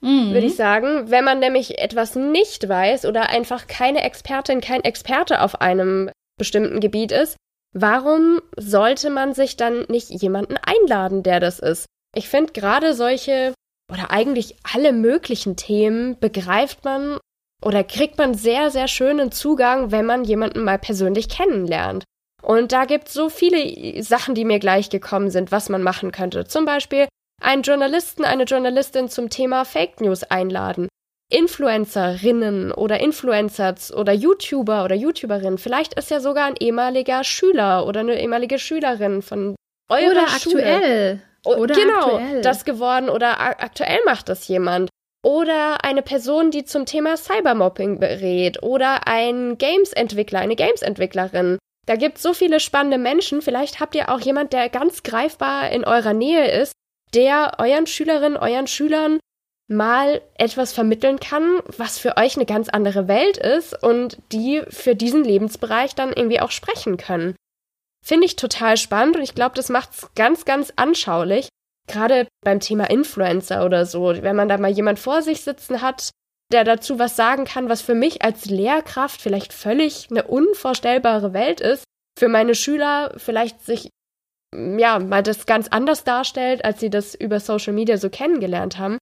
[0.00, 0.32] mhm.
[0.32, 1.10] würde ich sagen.
[1.10, 6.80] Wenn man nämlich etwas nicht weiß oder einfach keine Expertin, kein Experte auf einem bestimmten
[6.80, 7.36] Gebiet ist,
[7.74, 11.86] warum sollte man sich dann nicht jemanden einladen, der das ist?
[12.14, 13.52] Ich finde gerade solche
[13.92, 17.18] oder eigentlich alle möglichen Themen begreift man
[17.64, 22.04] oder kriegt man sehr, sehr schönen Zugang, wenn man jemanden mal persönlich kennenlernt.
[22.42, 26.12] Und da gibt es so viele Sachen, die mir gleich gekommen sind, was man machen
[26.12, 26.46] könnte.
[26.46, 27.08] Zum Beispiel
[27.42, 30.88] einen Journalisten, eine Journalistin zum Thema Fake News einladen.
[31.30, 35.58] Influencerinnen oder Influencers oder YouTuber oder YouTuberinnen.
[35.58, 39.54] Vielleicht ist ja sogar ein ehemaliger Schüler oder eine ehemalige Schülerin von
[39.90, 40.64] eurer oder Schule.
[40.64, 41.22] aktuell.
[41.44, 42.40] Oder genau, aktuell.
[42.40, 44.88] das geworden oder aktuell macht das jemand.
[45.28, 48.62] Oder eine Person, die zum Thema Cybermobbing berät.
[48.62, 51.58] Oder ein Games-Entwickler, eine Games-Entwicklerin.
[51.84, 53.42] Da gibt es so viele spannende Menschen.
[53.42, 56.72] Vielleicht habt ihr auch jemand, der ganz greifbar in eurer Nähe ist,
[57.12, 59.20] der euren Schülerinnen, euren Schülern
[59.70, 64.94] mal etwas vermitteln kann, was für euch eine ganz andere Welt ist und die für
[64.94, 67.36] diesen Lebensbereich dann irgendwie auch sprechen können.
[68.02, 71.48] Finde ich total spannend und ich glaube, das macht es ganz, ganz anschaulich.
[71.88, 76.10] Gerade beim Thema Influencer oder so, wenn man da mal jemand vor sich sitzen hat,
[76.52, 81.60] der dazu was sagen kann, was für mich als Lehrkraft vielleicht völlig eine unvorstellbare Welt
[81.60, 81.84] ist,
[82.18, 83.90] für meine Schüler vielleicht sich
[84.54, 88.98] ja mal das ganz anders darstellt, als sie das über Social Media so kennengelernt haben.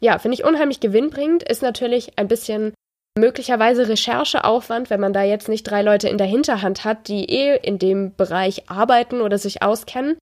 [0.00, 2.72] Ja, finde ich unheimlich gewinnbringend, ist natürlich ein bisschen
[3.18, 7.56] möglicherweise Rechercheaufwand, wenn man da jetzt nicht drei Leute in der Hinterhand hat, die eh
[7.56, 10.16] in dem Bereich arbeiten oder sich auskennen.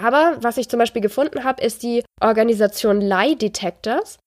[0.00, 4.18] Aber was ich zum Beispiel gefunden habe, ist die Organisation Lie Detectors.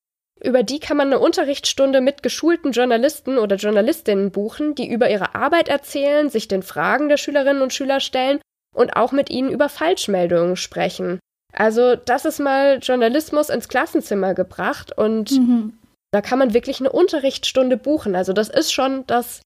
[0.44, 5.36] Über die kann man eine Unterrichtsstunde mit geschulten Journalisten oder Journalistinnen buchen, die über ihre
[5.36, 8.40] Arbeit erzählen, sich den Fragen der Schülerinnen und Schüler stellen
[8.76, 11.20] und auch mit ihnen über Falschmeldungen sprechen.
[11.54, 15.78] Also das ist mal Journalismus ins Klassenzimmer gebracht und mhm.
[16.12, 18.16] da kann man wirklich eine Unterrichtsstunde buchen.
[18.16, 19.42] Also das ist schon das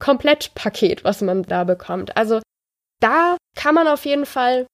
[0.00, 2.16] Komplettpaket, was man da bekommt.
[2.16, 2.40] Also
[3.00, 4.66] da kann man auf jeden Fall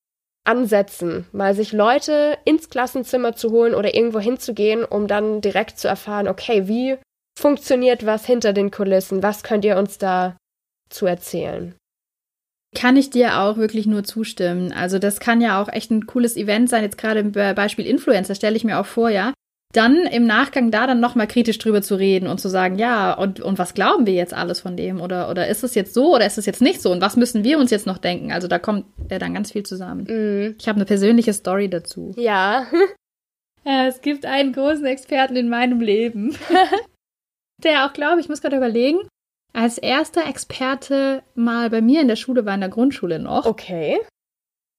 [0.47, 5.89] ansetzen, mal sich Leute ins Klassenzimmer zu holen oder irgendwo hinzugehen, um dann direkt zu
[5.89, 6.97] erfahren, okay, wie
[7.39, 9.23] funktioniert was hinter den Kulissen?
[9.23, 10.37] Was könnt ihr uns da
[10.89, 11.75] zu erzählen?
[12.75, 14.73] Kann ich dir auch wirklich nur zustimmen.
[14.73, 16.83] Also das kann ja auch echt ein cooles Event sein.
[16.83, 19.33] Jetzt gerade im Beispiel Influencer stelle ich mir auch vor, ja.
[19.77, 23.41] Dann im Nachgang da dann nochmal kritisch drüber zu reden und zu sagen, ja, und,
[23.41, 25.03] und was glauben wir jetzt alles von dem?
[25.03, 26.91] Oder, oder ist es jetzt so oder ist es jetzt nicht so?
[26.91, 28.33] Und was müssen wir uns jetzt noch denken?
[28.33, 30.05] Also da kommt ja dann ganz viel zusammen.
[30.05, 30.57] Mm.
[30.59, 32.15] Ich habe eine persönliche Story dazu.
[32.17, 32.67] Ja.
[33.65, 36.35] Ja, es gibt einen großen Experten in meinem Leben,
[37.63, 39.01] der auch, glaube ich, muss gerade überlegen,
[39.53, 43.45] als erster Experte mal bei mir in der Schule war, in der Grundschule noch.
[43.45, 44.01] Okay.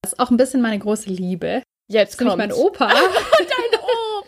[0.02, 1.62] Das ist auch ein bisschen meine große Liebe.
[1.88, 2.88] Jetzt kommt mein Opa.
[2.90, 3.77] Dein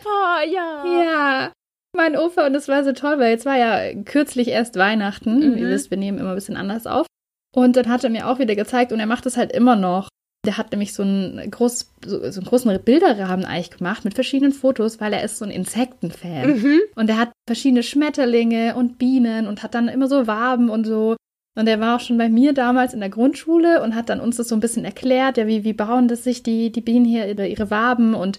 [0.00, 1.02] Opa, ja.
[1.02, 1.52] ja.
[1.96, 5.52] Mein Opa und es war so toll, weil jetzt war ja kürzlich erst Weihnachten.
[5.52, 5.58] Mhm.
[5.58, 7.06] Ihr wisst, wir nehmen immer ein bisschen anders auf.
[7.54, 10.08] Und dann hat er mir auch wieder gezeigt und er macht es halt immer noch.
[10.46, 14.52] Der hat nämlich so einen, groß, so, so einen großen Bilderrahmen eigentlich gemacht mit verschiedenen
[14.52, 16.60] Fotos, weil er ist so ein Insektenfan.
[16.60, 16.80] Mhm.
[16.94, 21.16] Und er hat verschiedene Schmetterlinge und Bienen und hat dann immer so Waben und so.
[21.58, 24.36] Und er war auch schon bei mir damals in der Grundschule und hat dann uns
[24.36, 27.26] das so ein bisschen erklärt, ja, wie, wie bauen das sich die, die Bienen hier
[27.26, 28.38] oder ihre Waben und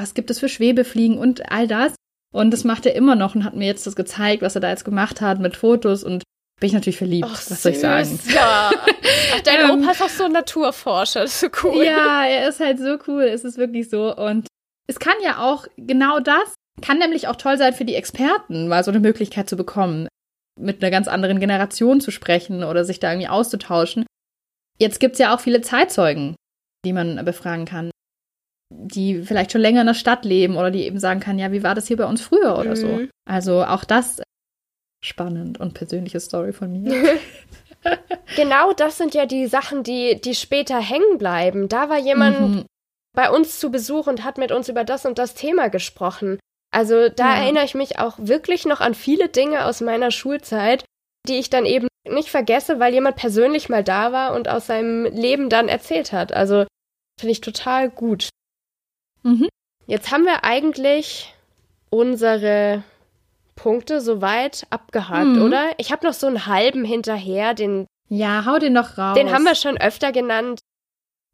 [0.00, 1.94] was gibt es für Schwebefliegen und all das.
[2.32, 4.70] Und das macht er immer noch und hat mir jetzt das gezeigt, was er da
[4.70, 6.22] jetzt gemacht hat mit Fotos und
[6.60, 7.26] bin ich natürlich verliebt.
[7.28, 8.20] Ach, was soll ich sagen?
[8.28, 8.70] Ja.
[9.34, 9.82] Ach, dein Ähm.
[9.82, 11.20] Opa ist auch so ein Naturforscher.
[11.20, 11.84] Das ist so cool.
[11.84, 13.22] Ja, er ist halt so cool.
[13.22, 14.14] Es ist wirklich so.
[14.14, 14.46] Und
[14.86, 18.84] es kann ja auch genau das, kann nämlich auch toll sein für die Experten, mal
[18.84, 20.06] so eine Möglichkeit zu bekommen,
[20.60, 24.04] mit einer ganz anderen Generation zu sprechen oder sich da irgendwie auszutauschen.
[24.78, 26.36] Jetzt gibt's ja auch viele Zeitzeugen,
[26.84, 27.90] die man befragen kann,
[28.72, 31.62] die vielleicht schon länger in der Stadt leben oder die eben sagen kann, ja, wie
[31.62, 32.86] war das hier bei uns früher oder so.
[32.86, 33.10] Mhm.
[33.28, 34.22] Also auch das
[35.04, 36.92] spannend und persönliche Story von mir.
[38.36, 41.68] Genau das sind ja die Sachen, die, die später hängen bleiben.
[41.68, 42.64] Da war jemand Mhm.
[43.16, 46.38] bei uns zu Besuch und hat mit uns über das und das Thema gesprochen.
[46.72, 47.42] Also da Ja.
[47.42, 50.84] erinnere ich mich auch wirklich noch an viele Dinge aus meiner Schulzeit,
[51.26, 55.06] die ich dann eben nicht vergesse, weil jemand persönlich mal da war und aus seinem
[55.06, 56.32] Leben dann erzählt hat.
[56.32, 56.66] Also
[57.18, 58.28] finde ich total gut.
[59.22, 59.48] Mhm.
[59.86, 61.34] Jetzt haben wir eigentlich
[61.90, 62.82] unsere
[63.56, 65.42] Punkte soweit abgehakt, Mhm.
[65.42, 65.64] oder?
[65.78, 69.14] Ich habe noch so einen halben hinterher, den, Ja, hau den noch raus.
[69.16, 70.60] den haben wir schon öfter genannt.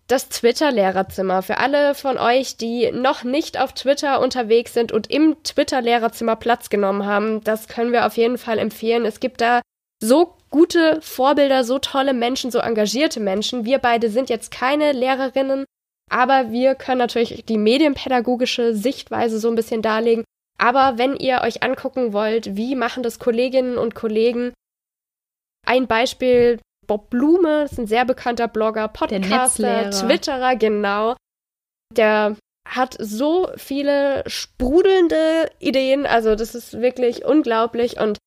[0.09, 1.43] Das Twitter-Lehrerzimmer.
[1.43, 6.71] Für alle von euch, die noch nicht auf Twitter unterwegs sind und im Twitter-Lehrerzimmer Platz
[6.71, 9.05] genommen haben, das können wir auf jeden Fall empfehlen.
[9.05, 9.63] Es gibt da
[10.01, 13.65] so gute Vorbilder, so tolle Menschen, so engagierte Menschen.
[13.65, 15.65] Wir beide sind jetzt keine Lehrerinnen,
[16.11, 20.25] aber wir können natürlich die medienpädagogische Sichtweise so ein bisschen darlegen.
[20.59, 24.55] Aber wenn ihr euch angucken wollt, wie machen das Kolleginnen und Kollegen,
[25.67, 29.91] ein Beispiel, Bob Blume, ist ein sehr bekannter Blogger, Podcaster.
[29.91, 31.17] Twitterer, genau.
[31.93, 38.19] Der hat so viele sprudelnde Ideen, also das ist wirklich unglaublich und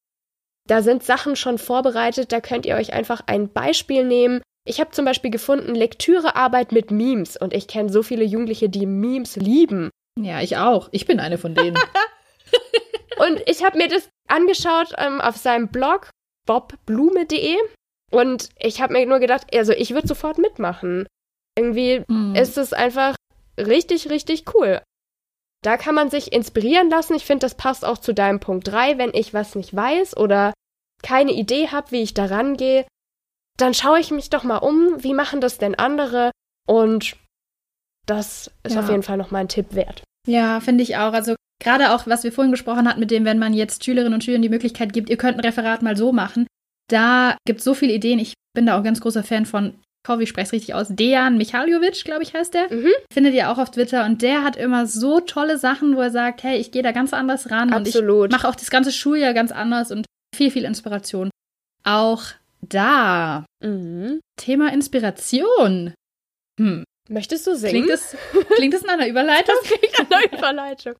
[0.67, 4.41] da sind Sachen schon vorbereitet, da könnt ihr euch einfach ein Beispiel nehmen.
[4.69, 8.85] Ich habe zum Beispiel gefunden Lektürearbeit mit Memes und ich kenne so viele Jugendliche, die
[8.85, 9.89] Memes lieben.
[10.19, 10.89] Ja, ich auch.
[10.91, 11.75] Ich bin eine von denen.
[13.19, 16.09] Und ich habe mir das angeschaut ähm, auf seinem Blog
[16.47, 17.55] bobblume.de
[18.11, 21.05] und ich habe mir nur gedacht, also ich würde sofort mitmachen.
[21.57, 22.33] Irgendwie Mhm.
[22.35, 23.15] ist es einfach
[23.59, 24.81] richtig, richtig cool.
[25.63, 27.13] Da kann man sich inspirieren lassen.
[27.15, 28.97] Ich finde, das passt auch zu deinem Punkt 3.
[28.97, 30.53] Wenn ich was nicht weiß oder
[31.03, 32.85] keine Idee habe, wie ich da rangehe,
[33.61, 36.31] dann schaue ich mich doch mal um, wie machen das denn andere?
[36.67, 37.15] Und
[38.05, 38.81] das ist Ja.
[38.81, 40.03] auf jeden Fall noch mal ein Tipp wert.
[40.27, 41.13] Ja, finde ich auch.
[41.13, 44.23] Also gerade auch, was wir vorhin gesprochen hatten, mit dem, wenn man jetzt Schülerinnen und
[44.23, 46.47] Schülern die Möglichkeit gibt, ihr könnt ein Referat mal so machen.
[46.89, 48.19] Da gibt es so viele Ideen.
[48.19, 50.87] Ich bin da auch ganz großer Fan von, ich hoffe, ich spreche es richtig aus,
[50.89, 52.71] Dejan Michaljovic, glaube ich, heißt der.
[52.73, 52.89] Mhm.
[53.13, 54.05] Findet ihr auch auf Twitter.
[54.05, 57.13] Und der hat immer so tolle Sachen, wo er sagt, hey, ich gehe da ganz
[57.13, 57.71] anders ran.
[57.73, 58.23] Absolut.
[58.23, 61.29] Und ich mache auch das ganze Schuljahr ganz anders und viel, viel Inspiration.
[61.83, 62.23] Auch
[62.61, 63.45] da.
[63.63, 64.19] Mhm.
[64.37, 65.93] Thema Inspiration.
[66.59, 66.83] Hm.
[67.09, 67.85] Möchtest du singen?
[67.85, 68.15] Klingt es,
[68.55, 69.55] klingt es nach einer Überleitung?
[69.97, 70.95] Eine Überleitung.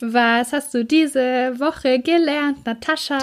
[0.00, 3.18] Was hast du diese Woche gelernt, Natascha?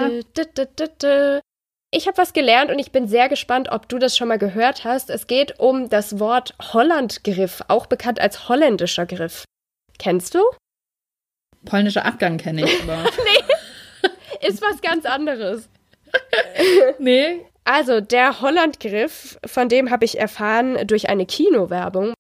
[1.94, 4.86] Ich habe was gelernt und ich bin sehr gespannt, ob du das schon mal gehört
[4.86, 5.10] hast.
[5.10, 9.44] Es geht um das Wort Hollandgriff, auch bekannt als holländischer Griff.
[9.98, 10.40] Kennst du?
[11.66, 13.04] Polnischer Abgang kenne ich, aber.
[14.42, 15.68] Ist was ganz anderes.
[17.00, 17.46] nee.
[17.64, 22.14] Also, der Hollandgriff, von dem habe ich erfahren durch eine Kinowerbung.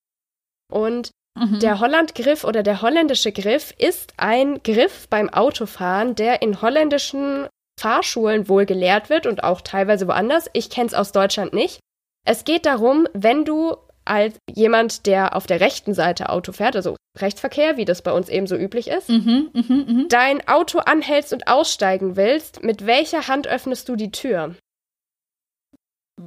[0.71, 1.59] Und Mhm.
[1.59, 7.47] Der Hollandgriff oder der holländische Griff ist ein Griff beim Autofahren, der in holländischen
[7.79, 10.49] Fahrschulen wohl gelehrt wird und auch teilweise woanders.
[10.53, 11.79] Ich kenne es aus Deutschland nicht.
[12.27, 16.97] Es geht darum, wenn du als jemand, der auf der rechten Seite Auto fährt, also
[17.17, 20.05] Rechtsverkehr, wie das bei uns eben so üblich ist, Mhm, mhm, mhm.
[20.09, 24.55] dein Auto anhältst und aussteigen willst, mit welcher Hand öffnest du die Tür?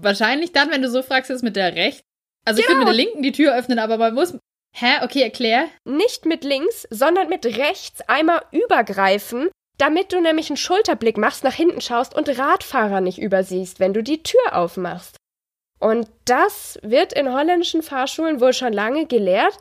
[0.02, 2.02] Wahrscheinlich dann, wenn du so fragst, ist mit der rechten.
[2.44, 2.80] Also ich Genau.
[2.80, 4.34] würde mit der linken die Tür öffnen, aber man muss.
[4.76, 5.02] Hä?
[5.02, 5.68] Okay, erklär.
[5.84, 11.54] Nicht mit links, sondern mit rechts einmal übergreifen, damit du nämlich einen Schulterblick machst, nach
[11.54, 15.16] hinten schaust und Radfahrer nicht übersiehst, wenn du die Tür aufmachst.
[15.80, 19.58] Und das wird in holländischen Fahrschulen wohl schon lange gelehrt,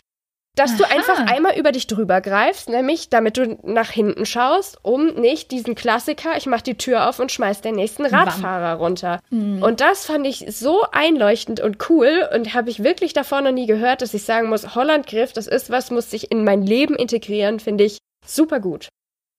[0.56, 0.94] dass du Aha.
[0.94, 5.74] einfach einmal über dich drüber greifst, nämlich damit du nach hinten schaust, um nicht diesen
[5.74, 9.20] Klassiker, ich mach die Tür auf und schmeiß den nächsten Radfahrer runter.
[9.32, 13.66] Und das fand ich so einleuchtend und cool und habe ich wirklich davor noch nie
[13.66, 17.60] gehört, dass ich sagen muss, Hollandgriff, das ist was, muss sich in mein Leben integrieren,
[17.60, 18.90] finde ich super gut.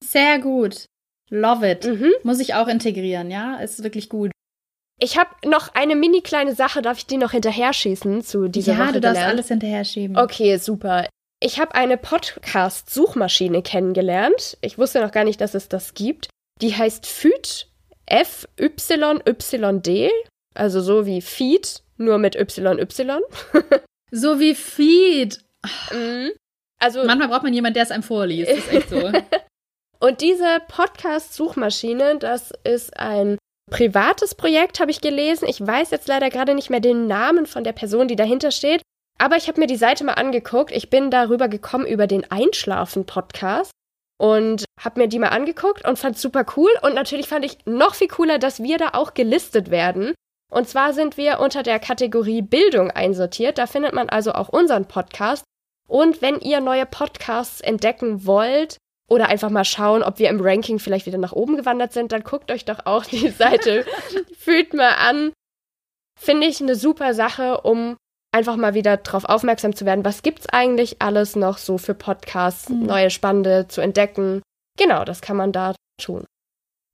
[0.02, 0.86] Sehr gut.
[1.30, 1.86] Love it.
[1.86, 2.12] Mhm.
[2.22, 3.56] Muss ich auch integrieren, ja?
[3.56, 4.30] Ist wirklich gut.
[5.04, 8.72] Ich habe noch eine mini kleine Sache, darf ich die noch hinterher schießen zu dieser
[8.72, 9.34] ja, Woche du darfst gelernt?
[9.34, 10.16] alles hinterher schieben.
[10.16, 11.06] Okay, super.
[11.42, 14.56] Ich habe eine Podcast-Suchmaschine kennengelernt.
[14.62, 16.30] Ich wusste noch gar nicht, dass es das gibt.
[16.62, 17.66] Die heißt FYD,
[18.06, 20.10] F-Y-Y-D,
[20.54, 23.20] also so wie Feed, nur mit Y-Y.
[24.10, 25.40] So wie Feed.
[25.92, 26.30] Mhm.
[26.78, 28.48] Also, Manchmal braucht man jemanden, der es einem vorliest.
[28.48, 29.10] Das ist echt so.
[29.98, 33.38] und diese Podcast-Suchmaschine, das ist ein
[33.74, 35.48] privates Projekt, habe ich gelesen.
[35.48, 38.82] Ich weiß jetzt leider gerade nicht mehr den Namen von der Person, die dahinter steht.
[39.18, 40.70] Aber ich habe mir die Seite mal angeguckt.
[40.70, 43.72] Ich bin darüber gekommen über den Einschlafen-Podcast
[44.16, 46.70] und habe mir die mal angeguckt und fand super cool.
[46.82, 50.14] Und natürlich fand ich noch viel cooler, dass wir da auch gelistet werden.
[50.52, 53.58] Und zwar sind wir unter der Kategorie Bildung einsortiert.
[53.58, 55.42] Da findet man also auch unseren Podcast.
[55.88, 58.76] Und wenn ihr neue Podcasts entdecken wollt
[59.10, 62.24] oder einfach mal schauen, ob wir im Ranking vielleicht wieder nach oben gewandert sind, dann
[62.24, 63.84] guckt euch doch auch die Seite
[64.38, 65.32] Fühlt mal an.
[66.18, 67.96] Finde ich eine super Sache, um
[68.32, 72.68] einfach mal wieder drauf aufmerksam zu werden, was gibt's eigentlich alles noch so für Podcasts,
[72.68, 72.86] Mhm.
[72.86, 74.42] neue Spannende zu entdecken.
[74.78, 76.24] Genau, das kann man da tun.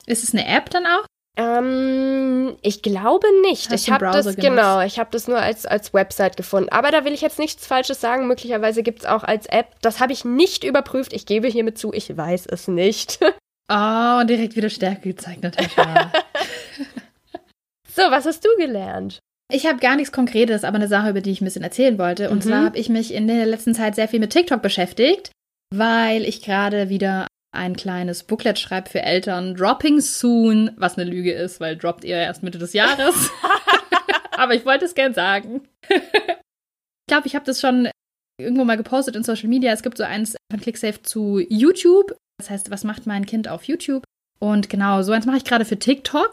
[0.07, 1.07] ist es eine App dann auch?
[1.39, 3.71] Ähm, ich glaube nicht.
[3.71, 4.41] Hast ich habe das genutzt?
[4.41, 6.69] genau, ich habe das nur als als Website gefunden.
[6.71, 8.27] Aber da will ich jetzt nichts Falsches sagen.
[8.27, 9.69] Möglicherweise gibt's auch als App.
[9.81, 11.13] Das habe ich nicht überprüft.
[11.13, 13.21] Ich gebe hiermit zu, ich weiß es nicht.
[13.73, 16.11] Oh, direkt wieder Stärke gezeigt, Natascha.
[17.89, 19.21] so, was hast du gelernt?
[19.53, 22.31] Ich habe gar nichts Konkretes, aber eine Sache, über die ich ein bisschen erzählen wollte.
[22.31, 22.49] Und Mhm.
[22.49, 25.31] zwar habe ich mich in der letzten Zeit sehr viel mit TikTok beschäftigt,
[25.73, 29.55] weil ich gerade wieder ein kleines Booklet schreibe für Eltern.
[29.55, 33.31] Dropping soon, was eine Lüge ist, weil droppt ihr erst Mitte des Jahres.
[34.33, 35.69] aber ich wollte es gern sagen.
[35.89, 37.89] ich glaube, ich habe das schon
[38.41, 39.73] irgendwo mal gepostet in Social Media.
[39.73, 42.17] Es gibt so eins von ClickSafe zu YouTube.
[42.39, 44.05] Das heißt, was macht mein Kind auf YouTube?
[44.39, 46.33] Und genau, so eins mache ich gerade für TikTok.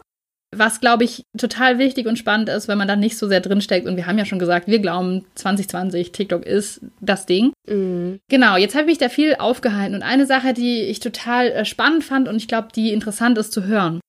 [0.54, 3.86] Was, glaube ich, total wichtig und spannend ist, wenn man da nicht so sehr drinsteckt.
[3.86, 7.52] Und wir haben ja schon gesagt, wir glauben, 2020, TikTok ist das Ding.
[7.68, 8.20] Mhm.
[8.30, 9.94] Genau, jetzt habe ich mich da viel aufgehalten.
[9.94, 13.52] Und eine Sache, die ich total äh, spannend fand und ich glaube, die interessant ist
[13.52, 14.00] zu hören.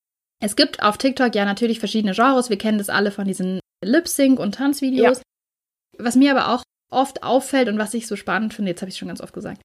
[0.41, 2.49] Es gibt auf TikTok ja natürlich verschiedene Genres.
[2.49, 5.21] Wir kennen das alle von diesen Lip-Sync- und Tanzvideos.
[5.97, 8.97] Was mir aber auch oft auffällt und was ich so spannend finde, jetzt habe ich
[8.97, 9.61] schon ganz oft gesagt,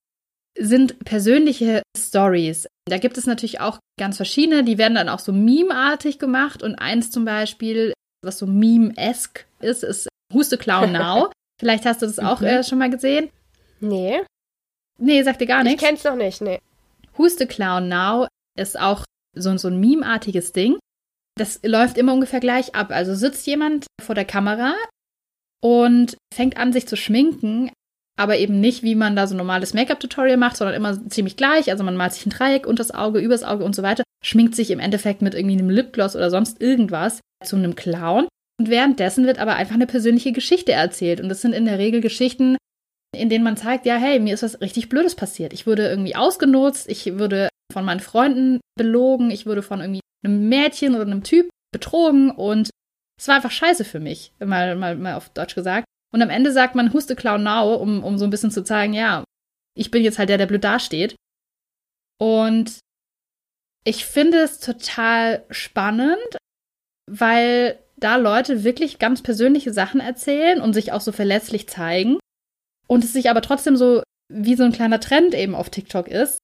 [0.59, 2.67] sind persönliche Stories.
[2.87, 6.75] Da gibt es natürlich auch ganz verschiedene, die werden dann auch so meme-artig gemacht und
[6.77, 11.31] eins zum Beispiel, was so meme-esque ist, ist Huste Clown Now.
[11.61, 12.47] Vielleicht hast du das auch Mhm.
[12.47, 13.31] äh, schon mal gesehen.
[13.81, 14.21] Nee,
[14.99, 15.83] Nee, sagt dir gar ich nichts.
[15.83, 16.61] kenn's noch nicht, nee.
[17.19, 18.29] Huste Clown Now
[18.59, 19.05] ist auch
[19.35, 20.79] so, so ein meme-artiges Ding.
[21.37, 22.91] Das läuft immer ungefähr gleich ab.
[22.91, 24.75] Also sitzt jemand vor der Kamera
[25.61, 27.71] und fängt an, sich zu schminken,
[28.17, 31.71] aber eben nicht, wie man da so ein normales Make-up-Tutorial macht, sondern immer ziemlich gleich.
[31.71, 34.55] Also man malt sich ein Dreieck unter das Auge, übers Auge und so weiter, schminkt
[34.55, 38.29] sich im Endeffekt mit irgendwie einem Lipgloss oder sonst irgendwas zu einem Clown.
[38.59, 41.21] Und währenddessen wird aber einfach eine persönliche Geschichte erzählt.
[41.21, 42.57] Und das sind in der Regel Geschichten,
[43.17, 45.53] in denen man zeigt, ja, hey, mir ist was richtig Blödes passiert.
[45.53, 50.49] Ich wurde irgendwie ausgenutzt, ich wurde von meinen Freunden belogen, ich wurde von irgendwie einem
[50.49, 52.71] Mädchen oder einem Typ betrogen und
[53.19, 55.87] es war einfach scheiße für mich, mal, mal, mal auf Deutsch gesagt.
[56.15, 58.93] Und am Ende sagt man Huste Clown Now, um, um so ein bisschen zu zeigen,
[58.93, 59.25] ja,
[59.77, 61.17] ich bin jetzt halt der, der blöd dasteht.
[62.21, 62.79] Und
[63.85, 66.39] ich finde es total spannend,
[67.11, 72.21] weil da Leute wirklich ganz persönliche Sachen erzählen und sich auch so verletzlich zeigen.
[72.87, 76.39] Und es sich aber trotzdem so wie so ein kleiner Trend eben auf TikTok ist,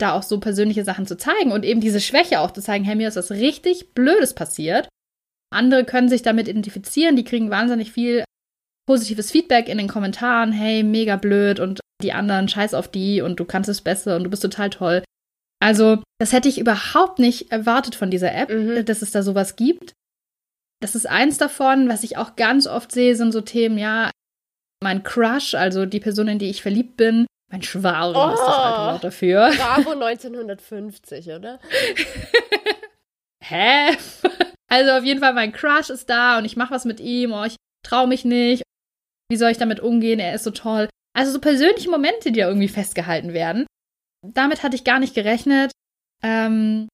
[0.00, 2.94] da auch so persönliche Sachen zu zeigen und eben diese Schwäche auch zu zeigen, hey,
[2.94, 4.88] mir ist was richtig Blödes passiert.
[5.52, 8.24] Andere können sich damit identifizieren, die kriegen wahnsinnig viel
[8.90, 13.38] positives Feedback in den Kommentaren, hey, mega blöd und die anderen scheiß auf die und
[13.38, 15.04] du kannst es besser und du bist total toll.
[15.62, 18.84] Also, das hätte ich überhaupt nicht erwartet von dieser App, Mhm.
[18.84, 19.92] dass es da sowas gibt.
[20.82, 24.10] Das ist eins davon, was ich auch ganz oft sehe, sind so Themen, ja,
[24.82, 27.26] mein Crush, also die Person, in die ich verliebt bin.
[27.52, 29.50] Mein Schwarm oh, ist das alte Wort dafür.
[29.56, 31.60] Bravo 1950, oder?
[33.40, 33.96] Hä?
[34.72, 37.32] Also auf jeden Fall, mein Crush ist da und ich mache was mit ihm.
[37.32, 38.62] Oh, ich traue mich nicht.
[39.30, 40.18] Wie soll ich damit umgehen?
[40.18, 40.88] Er ist so toll.
[41.16, 43.66] Also so persönliche Momente, die da irgendwie festgehalten werden.
[44.26, 45.72] Damit hatte ich gar nicht gerechnet.
[46.22, 46.88] Ähm,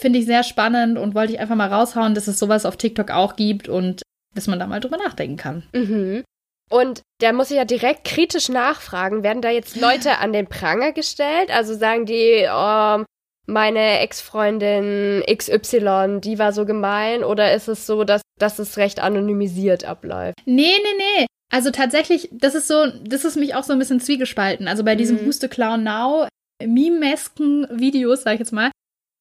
[0.00, 3.10] Finde ich sehr spannend und wollte ich einfach mal raushauen, dass es sowas auf TikTok
[3.10, 4.02] auch gibt und
[4.34, 5.62] dass man da mal drüber nachdenken kann.
[5.72, 6.24] Mhm.
[6.70, 10.92] Und da muss ich ja direkt kritisch nachfragen, werden da jetzt Leute an den Pranger
[10.92, 11.50] gestellt?
[11.50, 13.04] Also sagen die, oh,
[13.46, 17.22] meine Ex-Freundin XY, die war so gemein?
[17.22, 20.38] Oder ist es so, dass, dass es recht anonymisiert abläuft?
[20.46, 21.26] Nee, nee, nee.
[21.54, 24.66] Also tatsächlich, das ist so, das ist mich auch so ein bisschen zwiegespalten.
[24.66, 25.26] Also bei diesem mhm.
[25.26, 26.26] Huste Clown Now,
[26.60, 28.72] mimesken Videos, sag ich jetzt mal,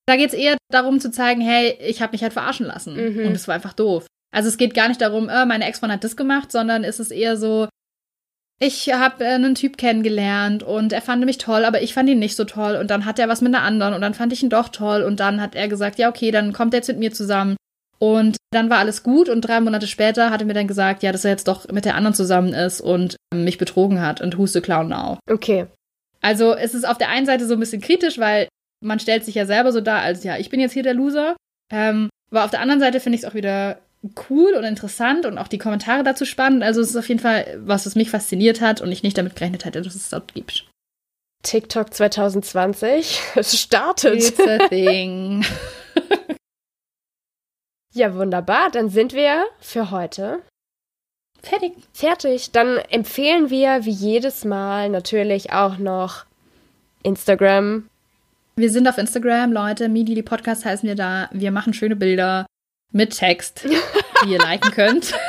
[0.07, 2.95] da geht es eher darum zu zeigen, hey, ich habe mich halt verarschen lassen.
[2.95, 3.27] Mhm.
[3.27, 4.07] Und es war einfach doof.
[4.34, 7.11] Also es geht gar nicht darum, äh, meine Ex-Freundin hat das gemacht, sondern es ist
[7.11, 7.69] eher so,
[8.59, 12.17] ich habe äh, einen Typ kennengelernt und er fand mich toll, aber ich fand ihn
[12.17, 14.41] nicht so toll und dann hat er was mit einer anderen und dann fand ich
[14.41, 16.97] ihn doch toll und dann hat er gesagt, ja okay, dann kommt er jetzt mit
[16.97, 17.57] mir zusammen
[17.99, 21.11] und dann war alles gut und drei Monate später hat er mir dann gesagt, ja,
[21.11, 24.53] dass er jetzt doch mit der anderen zusammen ist und mich betrogen hat und who's
[24.53, 25.17] the clown now?
[25.29, 25.67] Okay.
[26.21, 28.47] Also es ist auf der einen Seite so ein bisschen kritisch, weil
[28.81, 31.35] man stellt sich ja selber so dar, als ja, ich bin jetzt hier der Loser.
[31.71, 33.79] Ähm, aber auf der anderen Seite finde ich es auch wieder
[34.29, 36.63] cool und interessant und auch die Kommentare dazu spannend.
[36.63, 39.35] Also es ist auf jeden Fall was, was mich fasziniert hat und ich nicht damit
[39.35, 40.65] gerechnet hätte, dass es dort gibt.
[41.43, 44.15] TikTok 2020, es startet.
[44.15, 45.45] It's a thing.
[47.93, 48.69] ja, wunderbar.
[48.71, 50.41] Dann sind wir für heute
[51.41, 51.73] fertig.
[51.93, 52.51] Fertig.
[52.51, 56.25] Dann empfehlen wir wie jedes Mal natürlich auch noch
[57.03, 57.89] Instagram.
[58.55, 59.89] Wir sind auf Instagram, Leute.
[59.89, 61.29] Midi, die Podcast heißen wir da.
[61.31, 62.45] Wir machen schöne Bilder
[62.91, 65.13] mit Text, die ihr liken könnt.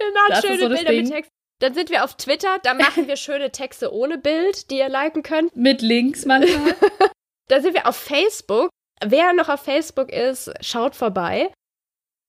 [0.00, 1.02] Genau, das schöne so Bilder Ding.
[1.02, 1.30] mit Text.
[1.60, 5.22] Dann sind wir auf Twitter, da machen wir schöne Texte ohne Bild, die ihr liken
[5.22, 5.54] könnt.
[5.54, 6.74] Mit Links manchmal.
[7.48, 8.70] da sind wir auf Facebook.
[9.04, 11.50] Wer noch auf Facebook ist, schaut vorbei.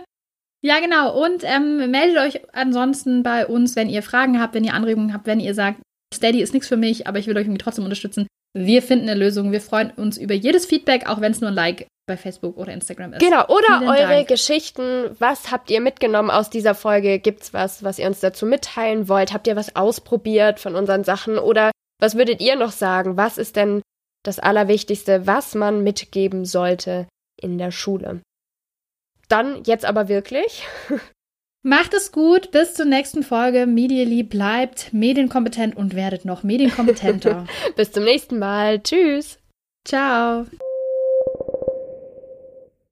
[0.64, 1.22] Ja, genau.
[1.22, 5.26] Und ähm, meldet euch ansonsten bei uns, wenn ihr Fragen habt, wenn ihr Anregungen habt,
[5.26, 5.82] wenn ihr sagt,
[6.14, 8.26] Steady ist nichts für mich, aber ich will euch irgendwie trotzdem unterstützen.
[8.56, 9.52] Wir finden eine Lösung.
[9.52, 12.72] Wir freuen uns über jedes Feedback, auch wenn es nur ein Like bei Facebook oder
[12.72, 13.20] Instagram ist.
[13.20, 14.28] Genau, oder Vielen eure Dank.
[14.28, 15.16] Geschichten.
[15.18, 17.18] Was habt ihr mitgenommen aus dieser Folge?
[17.18, 19.32] Gibt's was, was ihr uns dazu mitteilen wollt?
[19.32, 21.38] Habt ihr was ausprobiert von unseren Sachen?
[21.38, 23.16] Oder was würdet ihr noch sagen?
[23.16, 23.82] Was ist denn
[24.22, 27.08] das Allerwichtigste, was man mitgeben sollte
[27.40, 28.20] in der Schule?
[29.28, 30.64] Dann jetzt aber wirklich.
[31.66, 33.66] Macht es gut, bis zur nächsten Folge.
[33.66, 37.46] Medially bleibt medienkompetent und werdet noch medienkompetenter.
[37.76, 38.82] bis zum nächsten Mal.
[38.82, 39.38] Tschüss.
[39.82, 40.44] Ciao.